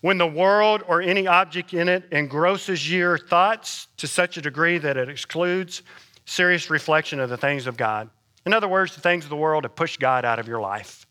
When 0.00 0.18
the 0.18 0.26
world 0.26 0.82
or 0.86 1.00
any 1.00 1.26
object 1.26 1.72
in 1.72 1.88
it 1.88 2.04
engrosses 2.12 2.90
your 2.90 3.16
thoughts 3.16 3.86
to 3.96 4.06
such 4.06 4.36
a 4.36 4.42
degree 4.42 4.76
that 4.78 4.96
it 4.96 5.08
excludes 5.08 5.82
serious 6.26 6.68
reflection 6.68 7.20
of 7.20 7.30
the 7.30 7.36
things 7.36 7.66
of 7.66 7.76
God. 7.76 8.10
In 8.44 8.52
other 8.52 8.68
words, 8.68 8.94
the 8.94 9.00
things 9.00 9.24
of 9.24 9.30
the 9.30 9.36
world 9.36 9.64
have 9.64 9.76
pushed 9.76 10.00
God 10.00 10.24
out 10.24 10.38
of 10.38 10.48
your 10.48 10.60
life. 10.60 11.06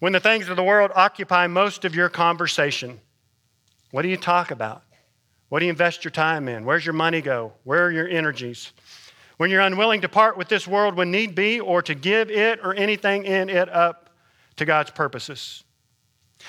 When 0.00 0.12
the 0.12 0.20
things 0.20 0.48
of 0.48 0.56
the 0.56 0.62
world 0.62 0.90
occupy 0.94 1.46
most 1.46 1.84
of 1.84 1.94
your 1.94 2.08
conversation, 2.08 3.00
what 3.90 4.02
do 4.02 4.08
you 4.08 4.16
talk 4.16 4.50
about? 4.50 4.82
What 5.48 5.58
do 5.60 5.66
you 5.66 5.70
invest 5.70 6.04
your 6.04 6.12
time 6.12 6.48
in? 6.48 6.64
Where's 6.64 6.86
your 6.86 6.92
money 6.92 7.20
go? 7.20 7.52
Where 7.64 7.86
are 7.86 7.90
your 7.90 8.08
energies? 8.08 8.72
When 9.36 9.50
you're 9.50 9.62
unwilling 9.62 10.02
to 10.02 10.08
part 10.08 10.36
with 10.36 10.48
this 10.48 10.68
world 10.68 10.96
when 10.96 11.10
need 11.10 11.34
be 11.34 11.60
or 11.60 11.82
to 11.82 11.94
give 11.94 12.30
it 12.30 12.60
or 12.62 12.74
anything 12.74 13.24
in 13.24 13.48
it 13.48 13.68
up 13.68 14.10
to 14.56 14.64
God's 14.64 14.90
purposes. 14.90 15.64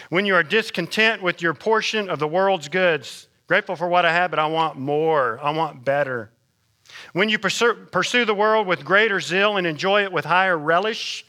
When 0.09 0.25
you 0.25 0.35
are 0.35 0.43
discontent 0.43 1.21
with 1.21 1.41
your 1.41 1.53
portion 1.53 2.09
of 2.09 2.19
the 2.19 2.27
world's 2.27 2.67
goods, 2.67 3.27
grateful 3.47 3.75
for 3.75 3.87
what 3.87 4.05
I 4.05 4.13
have, 4.13 4.29
but 4.29 4.39
I 4.39 4.45
want 4.45 4.77
more, 4.77 5.39
I 5.41 5.51
want 5.51 5.83
better. 5.83 6.31
When 7.13 7.29
you 7.29 7.39
pursue 7.39 8.25
the 8.25 8.35
world 8.35 8.67
with 8.67 8.85
greater 8.85 9.19
zeal 9.19 9.57
and 9.57 9.65
enjoy 9.65 10.03
it 10.03 10.11
with 10.11 10.25
higher 10.25 10.57
relish 10.57 11.25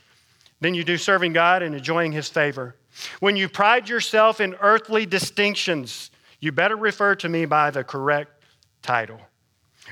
than 0.60 0.74
you 0.74 0.84
do 0.84 0.96
serving 0.96 1.32
God 1.32 1.62
and 1.62 1.74
enjoying 1.74 2.12
His 2.12 2.28
favor. 2.28 2.76
When 3.20 3.36
you 3.36 3.48
pride 3.48 3.88
yourself 3.88 4.40
in 4.40 4.54
earthly 4.60 5.06
distinctions, 5.06 6.10
you 6.40 6.52
better 6.52 6.76
refer 6.76 7.14
to 7.16 7.28
me 7.28 7.46
by 7.46 7.70
the 7.70 7.84
correct 7.84 8.42
title. 8.82 9.20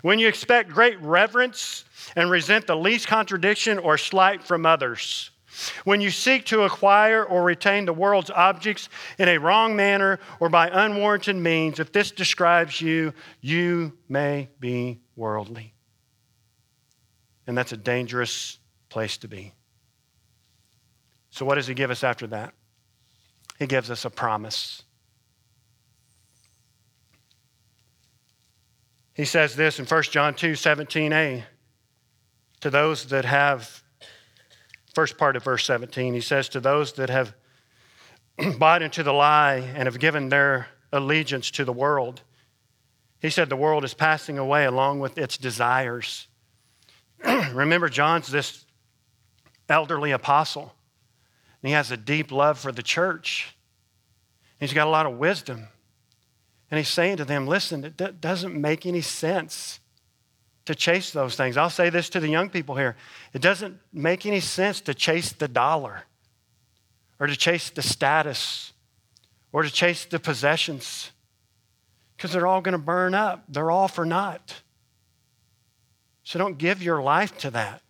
When 0.02 0.18
you 0.18 0.28
expect 0.28 0.70
great 0.70 1.00
reverence 1.00 1.84
and 2.16 2.30
resent 2.30 2.66
the 2.66 2.76
least 2.76 3.06
contradiction 3.06 3.78
or 3.78 3.98
slight 3.98 4.42
from 4.42 4.66
others. 4.66 5.30
When 5.84 6.00
you 6.00 6.10
seek 6.10 6.46
to 6.46 6.62
acquire 6.62 7.24
or 7.24 7.42
retain 7.42 7.84
the 7.84 7.92
world's 7.92 8.30
objects 8.30 8.88
in 9.18 9.28
a 9.28 9.38
wrong 9.38 9.76
manner 9.76 10.20
or 10.38 10.48
by 10.48 10.68
unwarranted 10.68 11.36
means, 11.36 11.80
if 11.80 11.92
this 11.92 12.10
describes 12.10 12.80
you, 12.80 13.12
you 13.40 13.98
may 14.08 14.48
be 14.58 15.00
worldly. 15.16 15.74
And 17.46 17.58
that's 17.58 17.72
a 17.72 17.76
dangerous 17.76 18.58
place 18.88 19.18
to 19.18 19.28
be. 19.28 19.52
So, 21.30 21.44
what 21.44 21.56
does 21.56 21.66
he 21.66 21.74
give 21.74 21.90
us 21.90 22.04
after 22.04 22.26
that? 22.28 22.54
He 23.60 23.66
gives 23.66 23.90
us 23.90 24.06
a 24.06 24.10
promise. 24.10 24.82
He 29.12 29.26
says 29.26 29.54
this 29.54 29.78
in 29.78 29.84
1 29.84 30.02
John 30.04 30.34
2 30.34 30.52
17a 30.52 31.44
to 32.60 32.70
those 32.70 33.04
that 33.06 33.26
have, 33.26 33.82
first 34.94 35.18
part 35.18 35.36
of 35.36 35.44
verse 35.44 35.66
17, 35.66 36.14
he 36.14 36.22
says, 36.22 36.48
to 36.48 36.60
those 36.60 36.94
that 36.94 37.10
have 37.10 37.34
bought 38.58 38.80
into 38.80 39.02
the 39.02 39.12
lie 39.12 39.56
and 39.74 39.84
have 39.86 39.98
given 39.98 40.30
their 40.30 40.68
allegiance 40.90 41.50
to 41.50 41.64
the 41.66 41.72
world. 41.72 42.22
He 43.20 43.28
said, 43.28 43.50
the 43.50 43.56
world 43.56 43.84
is 43.84 43.92
passing 43.92 44.38
away 44.38 44.64
along 44.64 45.00
with 45.00 45.18
its 45.18 45.36
desires. 45.36 46.28
Remember, 47.52 47.90
John's 47.90 48.28
this 48.28 48.64
elderly 49.68 50.12
apostle, 50.12 50.74
and 51.62 51.68
he 51.68 51.74
has 51.74 51.90
a 51.90 51.96
deep 51.96 52.32
love 52.32 52.58
for 52.58 52.72
the 52.72 52.82
church. 52.82 53.54
He's 54.58 54.72
got 54.72 54.86
a 54.86 54.90
lot 54.90 55.06
of 55.06 55.18
wisdom. 55.18 55.68
And 56.70 56.78
he's 56.78 56.88
saying 56.88 57.16
to 57.16 57.24
them, 57.24 57.46
listen, 57.46 57.84
it 57.84 58.20
doesn't 58.20 58.54
make 58.54 58.86
any 58.86 59.00
sense 59.00 59.80
to 60.66 60.74
chase 60.74 61.10
those 61.10 61.34
things. 61.34 61.56
I'll 61.56 61.70
say 61.70 61.90
this 61.90 62.08
to 62.10 62.20
the 62.20 62.28
young 62.28 62.48
people 62.48 62.76
here 62.76 62.96
it 63.32 63.42
doesn't 63.42 63.78
make 63.92 64.24
any 64.26 64.40
sense 64.40 64.80
to 64.82 64.94
chase 64.94 65.32
the 65.32 65.48
dollar 65.48 66.04
or 67.18 67.26
to 67.26 67.36
chase 67.36 67.70
the 67.70 67.82
status 67.82 68.72
or 69.52 69.62
to 69.62 69.70
chase 69.70 70.04
the 70.04 70.20
possessions 70.20 71.10
because 72.16 72.32
they're 72.32 72.46
all 72.46 72.60
going 72.60 72.72
to 72.72 72.78
burn 72.78 73.14
up. 73.14 73.44
They're 73.48 73.70
all 73.70 73.88
for 73.88 74.04
naught. 74.04 74.62
So 76.22 76.38
don't 76.38 76.58
give 76.58 76.82
your 76.82 77.02
life 77.02 77.36
to 77.38 77.50
that. 77.50 77.82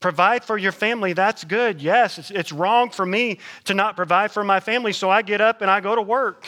Provide 0.00 0.44
for 0.44 0.56
your 0.56 0.72
family, 0.72 1.12
that's 1.12 1.44
good. 1.44 1.82
Yes, 1.82 2.18
it's, 2.18 2.30
it's 2.30 2.52
wrong 2.52 2.90
for 2.90 3.04
me 3.04 3.38
to 3.64 3.74
not 3.74 3.96
provide 3.96 4.32
for 4.32 4.42
my 4.42 4.58
family, 4.58 4.94
so 4.94 5.10
I 5.10 5.20
get 5.22 5.40
up 5.42 5.60
and 5.60 5.70
I 5.70 5.80
go 5.80 5.94
to 5.94 6.02
work 6.02 6.46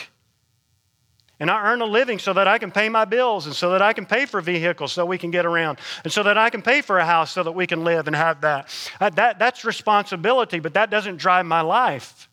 and 1.42 1.50
I 1.50 1.72
earn 1.72 1.82
a 1.82 1.86
living 1.86 2.20
so 2.20 2.32
that 2.34 2.46
I 2.46 2.58
can 2.58 2.70
pay 2.70 2.88
my 2.88 3.04
bills 3.04 3.46
and 3.46 3.54
so 3.54 3.72
that 3.72 3.82
I 3.82 3.92
can 3.92 4.06
pay 4.06 4.26
for 4.26 4.40
vehicles 4.40 4.92
so 4.92 5.04
we 5.04 5.18
can 5.18 5.32
get 5.32 5.44
around 5.44 5.80
and 6.04 6.12
so 6.12 6.22
that 6.22 6.38
I 6.38 6.50
can 6.50 6.62
pay 6.62 6.82
for 6.82 6.98
a 6.98 7.04
house 7.04 7.32
so 7.32 7.42
that 7.42 7.50
we 7.50 7.66
can 7.66 7.82
live 7.82 8.06
and 8.06 8.14
have 8.14 8.42
that. 8.42 8.68
Uh, 9.00 9.10
that 9.10 9.40
that's 9.40 9.64
responsibility, 9.64 10.60
but 10.60 10.74
that 10.74 10.88
doesn't 10.88 11.16
drive 11.16 11.44
my 11.44 11.60
life. 11.60 12.28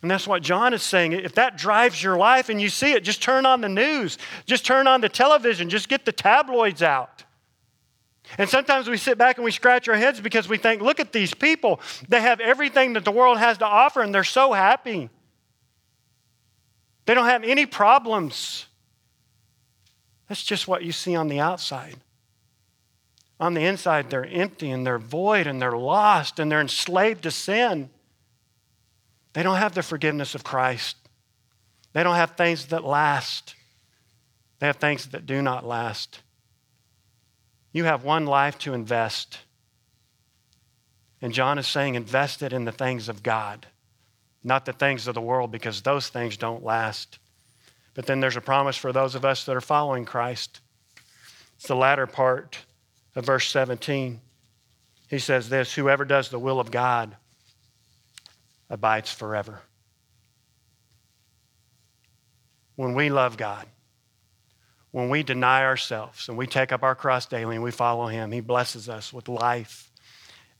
And 0.00 0.10
that's 0.10 0.26
what 0.26 0.42
John 0.42 0.72
is 0.72 0.82
saying. 0.82 1.12
If 1.12 1.34
that 1.34 1.58
drives 1.58 2.02
your 2.02 2.16
life 2.16 2.48
and 2.48 2.60
you 2.60 2.70
see 2.70 2.92
it, 2.92 3.04
just 3.04 3.22
turn 3.22 3.44
on 3.44 3.60
the 3.60 3.68
news, 3.68 4.16
just 4.46 4.64
turn 4.64 4.86
on 4.86 5.02
the 5.02 5.08
television, 5.10 5.68
just 5.68 5.90
get 5.90 6.06
the 6.06 6.12
tabloids 6.12 6.82
out. 6.82 7.23
And 8.38 8.48
sometimes 8.48 8.88
we 8.88 8.96
sit 8.96 9.18
back 9.18 9.36
and 9.36 9.44
we 9.44 9.50
scratch 9.50 9.88
our 9.88 9.96
heads 9.96 10.20
because 10.20 10.48
we 10.48 10.56
think, 10.56 10.80
look 10.82 10.98
at 10.98 11.12
these 11.12 11.34
people. 11.34 11.80
They 12.08 12.20
have 12.20 12.40
everything 12.40 12.94
that 12.94 13.04
the 13.04 13.12
world 13.12 13.38
has 13.38 13.58
to 13.58 13.66
offer 13.66 14.00
and 14.00 14.14
they're 14.14 14.24
so 14.24 14.52
happy. 14.52 15.10
They 17.06 17.14
don't 17.14 17.26
have 17.26 17.44
any 17.44 17.66
problems. 17.66 18.66
That's 20.28 20.42
just 20.42 20.66
what 20.66 20.84
you 20.84 20.92
see 20.92 21.14
on 21.14 21.28
the 21.28 21.40
outside. 21.40 21.96
On 23.38 23.52
the 23.52 23.64
inside, 23.64 24.10
they're 24.10 24.24
empty 24.24 24.70
and 24.70 24.86
they're 24.86 24.98
void 24.98 25.46
and 25.46 25.60
they're 25.60 25.76
lost 25.76 26.38
and 26.38 26.50
they're 26.50 26.60
enslaved 26.60 27.24
to 27.24 27.30
sin. 27.30 27.90
They 29.34 29.42
don't 29.42 29.56
have 29.56 29.74
the 29.74 29.82
forgiveness 29.82 30.34
of 30.34 30.44
Christ. 30.44 30.96
They 31.92 32.02
don't 32.02 32.14
have 32.14 32.32
things 32.32 32.66
that 32.66 32.84
last. 32.84 33.54
They 34.60 34.66
have 34.66 34.76
things 34.76 35.06
that 35.08 35.26
do 35.26 35.42
not 35.42 35.66
last. 35.66 36.20
You 37.74 37.84
have 37.84 38.04
one 38.04 38.24
life 38.24 38.58
to 38.60 38.72
invest. 38.72 39.40
And 41.20 41.34
John 41.34 41.58
is 41.58 41.66
saying, 41.66 41.94
invest 41.94 42.42
it 42.42 42.54
in 42.54 42.64
the 42.64 42.72
things 42.72 43.10
of 43.10 43.22
God 43.22 43.66
not 44.44 44.66
the 44.66 44.74
things 44.74 45.08
of 45.08 45.14
the 45.14 45.22
world, 45.22 45.50
because 45.50 45.80
those 45.80 46.08
things 46.08 46.36
don't 46.36 46.62
last. 46.62 47.18
But 47.94 48.04
then 48.06 48.20
there's 48.20 48.36
a 48.36 48.42
promise 48.42 48.76
for 48.76 48.92
those 48.92 49.14
of 49.14 49.24
us 49.24 49.44
that 49.44 49.56
are 49.56 49.62
following 49.62 50.04
Christ. 50.04 50.60
It's 51.56 51.66
the 51.66 51.74
latter 51.74 52.06
part 52.06 52.58
of 53.16 53.24
verse 53.24 53.48
17. 53.48 54.20
He 55.08 55.18
says 55.18 55.48
this 55.48 55.74
Whoever 55.74 56.04
does 56.04 56.28
the 56.28 56.38
will 56.38 56.60
of 56.60 56.70
God 56.70 57.16
abides 58.68 59.10
forever. 59.10 59.62
When 62.76 62.94
we 62.94 63.08
love 63.08 63.36
God, 63.36 63.66
when 64.94 65.08
we 65.08 65.24
deny 65.24 65.64
ourselves 65.64 66.28
and 66.28 66.38
we 66.38 66.46
take 66.46 66.70
up 66.70 66.84
our 66.84 66.94
cross 66.94 67.26
daily 67.26 67.56
and 67.56 67.64
we 67.64 67.72
follow 67.72 68.06
Him, 68.06 68.30
He 68.30 68.38
blesses 68.38 68.88
us 68.88 69.12
with 69.12 69.28
life 69.28 69.90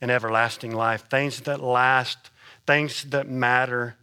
and 0.01 0.11
everlasting 0.11 0.75
life, 0.75 1.09
things 1.09 1.39
that 1.41 1.61
last 1.63 2.31
things 2.67 3.05
that 3.11 3.29
matter. 3.29 3.95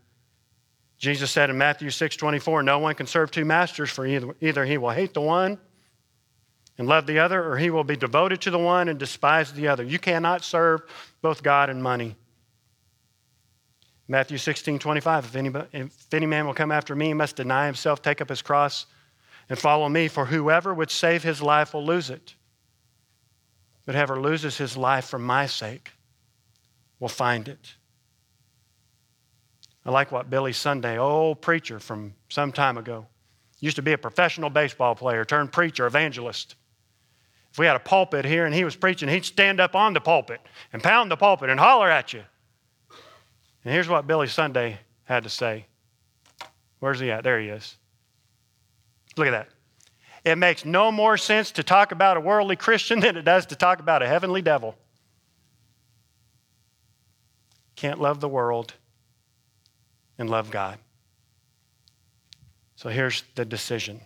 Jesus 0.97 1.31
said 1.31 1.51
in 1.51 1.59
Matthew 1.59 1.91
6 1.91 2.17
24, 2.17 2.63
no 2.63 2.79
one 2.79 2.95
can 2.95 3.07
serve 3.07 3.31
two 3.31 3.45
masters, 3.45 3.91
for 3.91 4.07
either, 4.07 4.35
either 4.41 4.65
he 4.65 4.79
will 4.79 4.89
hate 4.89 5.13
the 5.13 5.21
one 5.21 5.59
and 6.79 6.89
love 6.89 7.07
the 7.07 7.19
other, 7.19 7.47
or 7.47 7.59
he 7.59 7.69
will 7.69 7.85
be 7.85 7.97
devoted 7.97 8.41
to 8.41 8.51
the 8.51 8.59
one 8.59 8.89
and 8.89 8.99
despise 8.99 9.53
the 9.53 9.69
other. 9.69 9.83
You 9.83 9.99
cannot 9.99 10.45
serve 10.45 10.81
both 11.21 11.43
God 11.43 11.69
and 11.69 11.83
money. 11.83 12.17
Matthew 14.09 14.39
16 14.39 14.79
25, 14.79 15.27
if, 15.27 15.37
anybody, 15.37 15.69
if 15.75 16.15
any 16.15 16.25
man 16.25 16.47
will 16.47 16.55
come 16.55 16.73
after 16.73 16.97
me, 16.97 17.09
he 17.09 17.15
must 17.15 17.37
deny 17.37 17.67
himself, 17.67 18.01
take 18.01 18.23
up 18.23 18.31
his 18.31 18.41
cross, 18.41 18.87
and 19.53 19.59
follow 19.59 19.87
me, 19.87 20.09
for 20.09 20.25
whoever 20.25 20.73
would 20.73 20.91
save 20.91 21.23
his 21.23 21.43
life 21.43 21.75
will 21.75 21.85
lose 21.85 22.09
it. 22.09 22.37
But 23.85 23.95
whoever 23.95 24.19
loses 24.19 24.57
his 24.57 24.79
life 24.79 25.05
for 25.05 25.19
my 25.19 25.45
sake 25.45 25.93
will 26.99 27.11
find 27.11 27.47
it. 27.49 27.75
I 29.85 29.91
like 29.91 30.11
what 30.11 30.31
Billy 30.31 30.55
Sunday, 30.55 30.97
old 30.97 31.43
preacher 31.43 31.79
from 31.79 32.15
some 32.31 32.51
time 32.51 32.79
ago, 32.79 33.09
used 33.61 33.77
to 33.77 33.83
be 33.83 33.93
a 33.93 33.99
professional 33.99 34.49
baseball 34.49 34.95
player 34.95 35.23
turned 35.23 35.53
preacher, 35.53 35.85
evangelist. 35.85 36.55
If 37.51 37.59
we 37.59 37.67
had 37.67 37.77
a 37.77 37.81
pulpit 37.81 38.25
here 38.25 38.47
and 38.47 38.55
he 38.55 38.65
was 38.65 38.75
preaching, 38.75 39.11
he'd 39.11 39.27
stand 39.27 39.61
up 39.61 39.77
on 39.77 39.93
the 39.93 40.01
pulpit 40.01 40.41
and 40.73 40.83
pound 40.83 41.11
the 41.11 41.17
pulpit 41.17 41.51
and 41.51 41.61
holler 41.61 41.91
at 41.91 42.15
you. 42.15 42.23
And 43.67 43.75
here's 43.75 43.87
what 43.87 44.07
Billy 44.07 44.29
Sunday 44.29 44.79
had 45.05 45.25
to 45.25 45.29
say. 45.29 45.67
Where's 46.79 47.01
he 47.01 47.11
at? 47.11 47.23
There 47.23 47.39
he 47.39 47.49
is. 47.49 47.77
Look 49.17 49.27
at 49.27 49.33
that. 49.33 49.49
It 50.25 50.39
makes 50.39 50.65
no 50.65 50.93
more 50.93 51.17
sense 51.17 51.51
to 51.53 51.63
talk 51.63 51.93
about 51.93 52.17
a 52.17 52.21
worldly 52.21 52.57
Christian 52.57 53.01
than 53.01 53.17
it 53.17 53.25
does 53.25 53.47
to 53.47 53.57
talk 53.57 53.81
about 53.81 54.03
a 54.03 54.07
heavenly 54.07 54.43
devil. 54.43 54.77
Can't 57.77 58.01
love 58.01 58.21
the 58.21 58.29
world 58.29 58.75
and 60.19 60.31
love 60.31 60.51
God. 60.51 60.79
So 62.77 62.89
here's 62.89 63.25
the 63.35 63.45
decision 63.45 64.01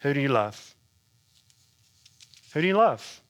Who 0.00 0.14
do 0.14 0.20
you 0.20 0.28
love? 0.28 0.74
Who 2.52 2.60
do 2.60 2.66
you 2.66 2.76
love? 2.76 3.20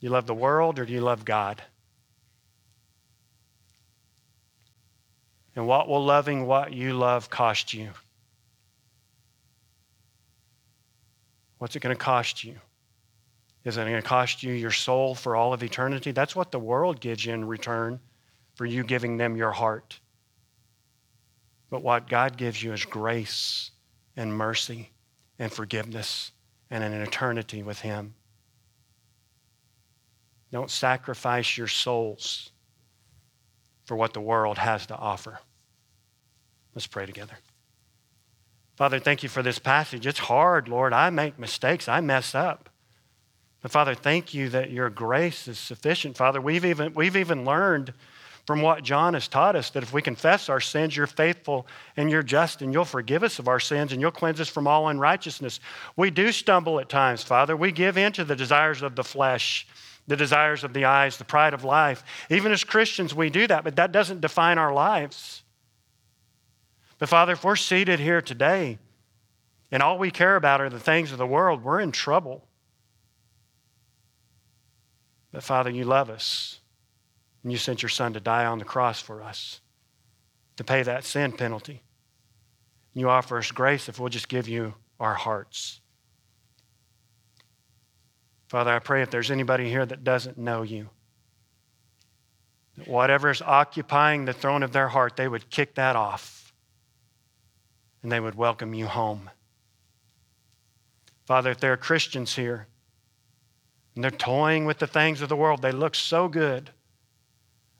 You 0.00 0.10
love 0.10 0.26
the 0.26 0.34
world 0.34 0.78
or 0.78 0.84
do 0.84 0.92
you 0.92 1.00
love 1.00 1.24
God? 1.24 1.62
And 5.54 5.66
what 5.66 5.88
will 5.88 6.04
loving 6.04 6.46
what 6.46 6.72
you 6.72 6.94
love 6.94 7.28
cost 7.28 7.74
you? 7.74 7.90
What's 11.58 11.76
it 11.76 11.80
going 11.80 11.94
to 11.94 12.02
cost 12.02 12.42
you? 12.42 12.56
Is 13.64 13.76
it 13.76 13.82
going 13.82 13.94
to 13.94 14.02
cost 14.02 14.42
you 14.42 14.52
your 14.52 14.70
soul 14.70 15.14
for 15.14 15.36
all 15.36 15.52
of 15.52 15.62
eternity? 15.62 16.10
That's 16.10 16.34
what 16.34 16.50
the 16.50 16.58
world 16.58 17.00
gives 17.00 17.24
you 17.24 17.32
in 17.32 17.44
return 17.44 18.00
for 18.54 18.66
you 18.66 18.82
giving 18.82 19.16
them 19.16 19.36
your 19.36 19.52
heart. 19.52 20.00
But 21.70 21.82
what 21.82 22.08
God 22.08 22.36
gives 22.36 22.62
you 22.62 22.72
is 22.72 22.84
grace 22.84 23.70
and 24.16 24.36
mercy 24.36 24.90
and 25.38 25.52
forgiveness 25.52 26.32
and 26.70 26.82
an 26.82 26.92
eternity 26.92 27.62
with 27.62 27.80
Him. 27.80 28.14
Don't 30.50 30.70
sacrifice 30.70 31.56
your 31.56 31.68
souls 31.68 32.51
for 33.84 33.96
what 33.96 34.12
the 34.12 34.20
world 34.20 34.58
has 34.58 34.86
to 34.86 34.96
offer. 34.96 35.40
Let's 36.74 36.86
pray 36.86 37.06
together. 37.06 37.34
Father, 38.76 38.98
thank 38.98 39.22
you 39.22 39.28
for 39.28 39.42
this 39.42 39.58
passage. 39.58 40.06
It's 40.06 40.18
hard, 40.18 40.68
Lord. 40.68 40.92
I 40.92 41.10
make 41.10 41.38
mistakes, 41.38 41.88
I 41.88 42.00
mess 42.00 42.34
up. 42.34 42.68
But 43.60 43.70
Father, 43.70 43.94
thank 43.94 44.34
you 44.34 44.48
that 44.48 44.70
your 44.70 44.90
grace 44.90 45.46
is 45.46 45.58
sufficient. 45.58 46.16
Father, 46.16 46.40
we've 46.40 46.64
even, 46.64 46.94
we've 46.94 47.16
even 47.16 47.44
learned 47.44 47.92
from 48.44 48.60
what 48.60 48.82
John 48.82 49.14
has 49.14 49.28
taught 49.28 49.54
us 49.54 49.70
that 49.70 49.84
if 49.84 49.92
we 49.92 50.02
confess 50.02 50.48
our 50.48 50.60
sins, 50.60 50.96
you're 50.96 51.06
faithful 51.06 51.66
and 51.96 52.10
you're 52.10 52.24
just 52.24 52.60
and 52.60 52.72
you'll 52.72 52.84
forgive 52.84 53.22
us 53.22 53.38
of 53.38 53.46
our 53.46 53.60
sins 53.60 53.92
and 53.92 54.00
you'll 54.00 54.10
cleanse 54.10 54.40
us 54.40 54.48
from 54.48 54.66
all 54.66 54.88
unrighteousness. 54.88 55.60
We 55.96 56.10
do 56.10 56.32
stumble 56.32 56.80
at 56.80 56.88
times, 56.88 57.22
Father. 57.22 57.56
We 57.56 57.70
give 57.70 57.96
in 57.96 58.12
to 58.14 58.24
the 58.24 58.34
desires 58.34 58.82
of 58.82 58.96
the 58.96 59.04
flesh, 59.04 59.66
the 60.12 60.16
desires 60.16 60.62
of 60.62 60.74
the 60.74 60.84
eyes, 60.84 61.16
the 61.16 61.24
pride 61.24 61.54
of 61.54 61.64
life. 61.64 62.04
Even 62.28 62.52
as 62.52 62.64
Christians, 62.64 63.14
we 63.14 63.30
do 63.30 63.46
that, 63.46 63.64
but 63.64 63.76
that 63.76 63.92
doesn't 63.92 64.20
define 64.20 64.58
our 64.58 64.70
lives. 64.70 65.42
But 66.98 67.08
Father, 67.08 67.32
if 67.32 67.42
we're 67.42 67.56
seated 67.56 67.98
here 67.98 68.20
today 68.20 68.78
and 69.70 69.82
all 69.82 69.96
we 69.96 70.10
care 70.10 70.36
about 70.36 70.60
are 70.60 70.68
the 70.68 70.78
things 70.78 71.12
of 71.12 71.18
the 71.18 71.26
world, 71.26 71.64
we're 71.64 71.80
in 71.80 71.92
trouble. 71.92 72.46
But 75.32 75.42
Father, 75.42 75.70
you 75.70 75.84
love 75.84 76.10
us. 76.10 76.60
And 77.42 77.50
you 77.50 77.56
sent 77.56 77.80
your 77.80 77.88
son 77.88 78.12
to 78.12 78.20
die 78.20 78.44
on 78.44 78.58
the 78.58 78.66
cross 78.66 79.00
for 79.00 79.22
us, 79.22 79.62
to 80.58 80.62
pay 80.62 80.82
that 80.82 81.04
sin 81.04 81.32
penalty. 81.32 81.82
You 82.92 83.08
offer 83.08 83.38
us 83.38 83.50
grace 83.50 83.88
if 83.88 83.98
we'll 83.98 84.10
just 84.10 84.28
give 84.28 84.46
you 84.46 84.74
our 85.00 85.14
hearts. 85.14 85.80
Father, 88.52 88.70
I 88.70 88.80
pray 88.80 89.00
if 89.00 89.08
there's 89.08 89.30
anybody 89.30 89.70
here 89.70 89.86
that 89.86 90.04
doesn't 90.04 90.36
know 90.36 90.60
you, 90.60 90.90
that 92.76 92.86
whatever 92.86 93.30
is 93.30 93.40
occupying 93.40 94.26
the 94.26 94.34
throne 94.34 94.62
of 94.62 94.72
their 94.72 94.88
heart, 94.88 95.16
they 95.16 95.26
would 95.26 95.48
kick 95.48 95.74
that 95.76 95.96
off 95.96 96.52
and 98.02 98.12
they 98.12 98.20
would 98.20 98.34
welcome 98.34 98.74
you 98.74 98.88
home. 98.88 99.30
Father, 101.24 101.50
if 101.50 101.60
there 101.60 101.72
are 101.72 101.78
Christians 101.78 102.36
here 102.36 102.66
and 103.94 104.04
they're 104.04 104.10
toying 104.10 104.66
with 104.66 104.80
the 104.80 104.86
things 104.86 105.22
of 105.22 105.30
the 105.30 105.36
world, 105.36 105.62
they 105.62 105.72
look 105.72 105.94
so 105.94 106.28
good. 106.28 106.68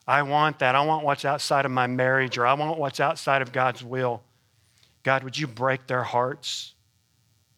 I 0.09 0.23
want 0.23 0.61
that. 0.61 0.75
I 0.75 0.87
want 0.87 1.05
what's 1.05 1.27
outside 1.27 1.67
of 1.67 1.71
my 1.71 1.87
marriage, 1.87 2.39
or 2.39 2.47
I 2.47 2.55
want 2.55 2.79
what's 2.79 2.99
outside 2.99 3.43
of 3.43 3.53
God's 3.53 3.85
will. 3.85 4.23
God, 5.03 5.23
would 5.23 5.37
you 5.37 5.47
break 5.47 5.87
their 5.87 6.05
hearts 6.05 6.73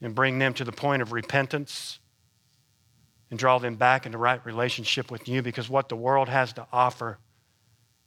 and 0.03 0.17
bring 0.17 0.41
them 0.41 0.53
to 0.55 0.65
the 0.65 0.73
point 0.73 1.01
of 1.01 1.13
repentance 1.13 2.01
and 3.31 3.39
draw 3.39 3.59
them 3.59 3.77
back 3.77 4.07
into 4.07 4.19
right 4.19 4.45
relationship 4.45 5.11
with 5.11 5.29
you? 5.29 5.43
Because 5.43 5.69
what 5.69 5.89
the 5.89 5.97
world 5.97 6.29
has 6.29 6.53
to 6.55 6.67
offer, 6.73 7.19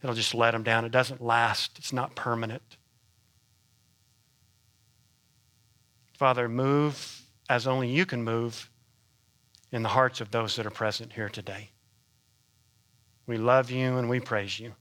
it'll 0.01 0.15
just 0.15 0.33
let 0.33 0.51
them 0.51 0.63
down. 0.63 0.85
It 0.85 0.91
doesn't 0.91 1.21
last, 1.21 1.77
it's 1.77 1.93
not 1.93 2.15
permanent. 2.15 2.77
Father, 6.13 6.49
move 6.49 7.21
as 7.49 7.67
only 7.67 7.89
you 7.89 8.05
can 8.05 8.23
move 8.23 8.69
in 9.71 9.83
the 9.83 9.89
hearts 9.89 10.21
of 10.21 10.31
those 10.31 10.55
that 10.55 10.65
are 10.65 10.71
present 10.71 11.13
here 11.13 11.29
today. 11.29 11.69
We 13.27 13.37
love 13.37 13.69
you 13.69 13.97
and 13.97 14.09
we 14.09 14.19
praise 14.19 14.59
you. 14.59 14.73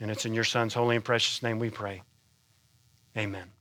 And 0.00 0.10
it's 0.10 0.26
in 0.26 0.34
your 0.34 0.44
Son's 0.44 0.74
holy 0.74 0.96
and 0.96 1.04
precious 1.04 1.42
name 1.42 1.58
we 1.58 1.70
pray. 1.70 2.02
Amen. 3.16 3.53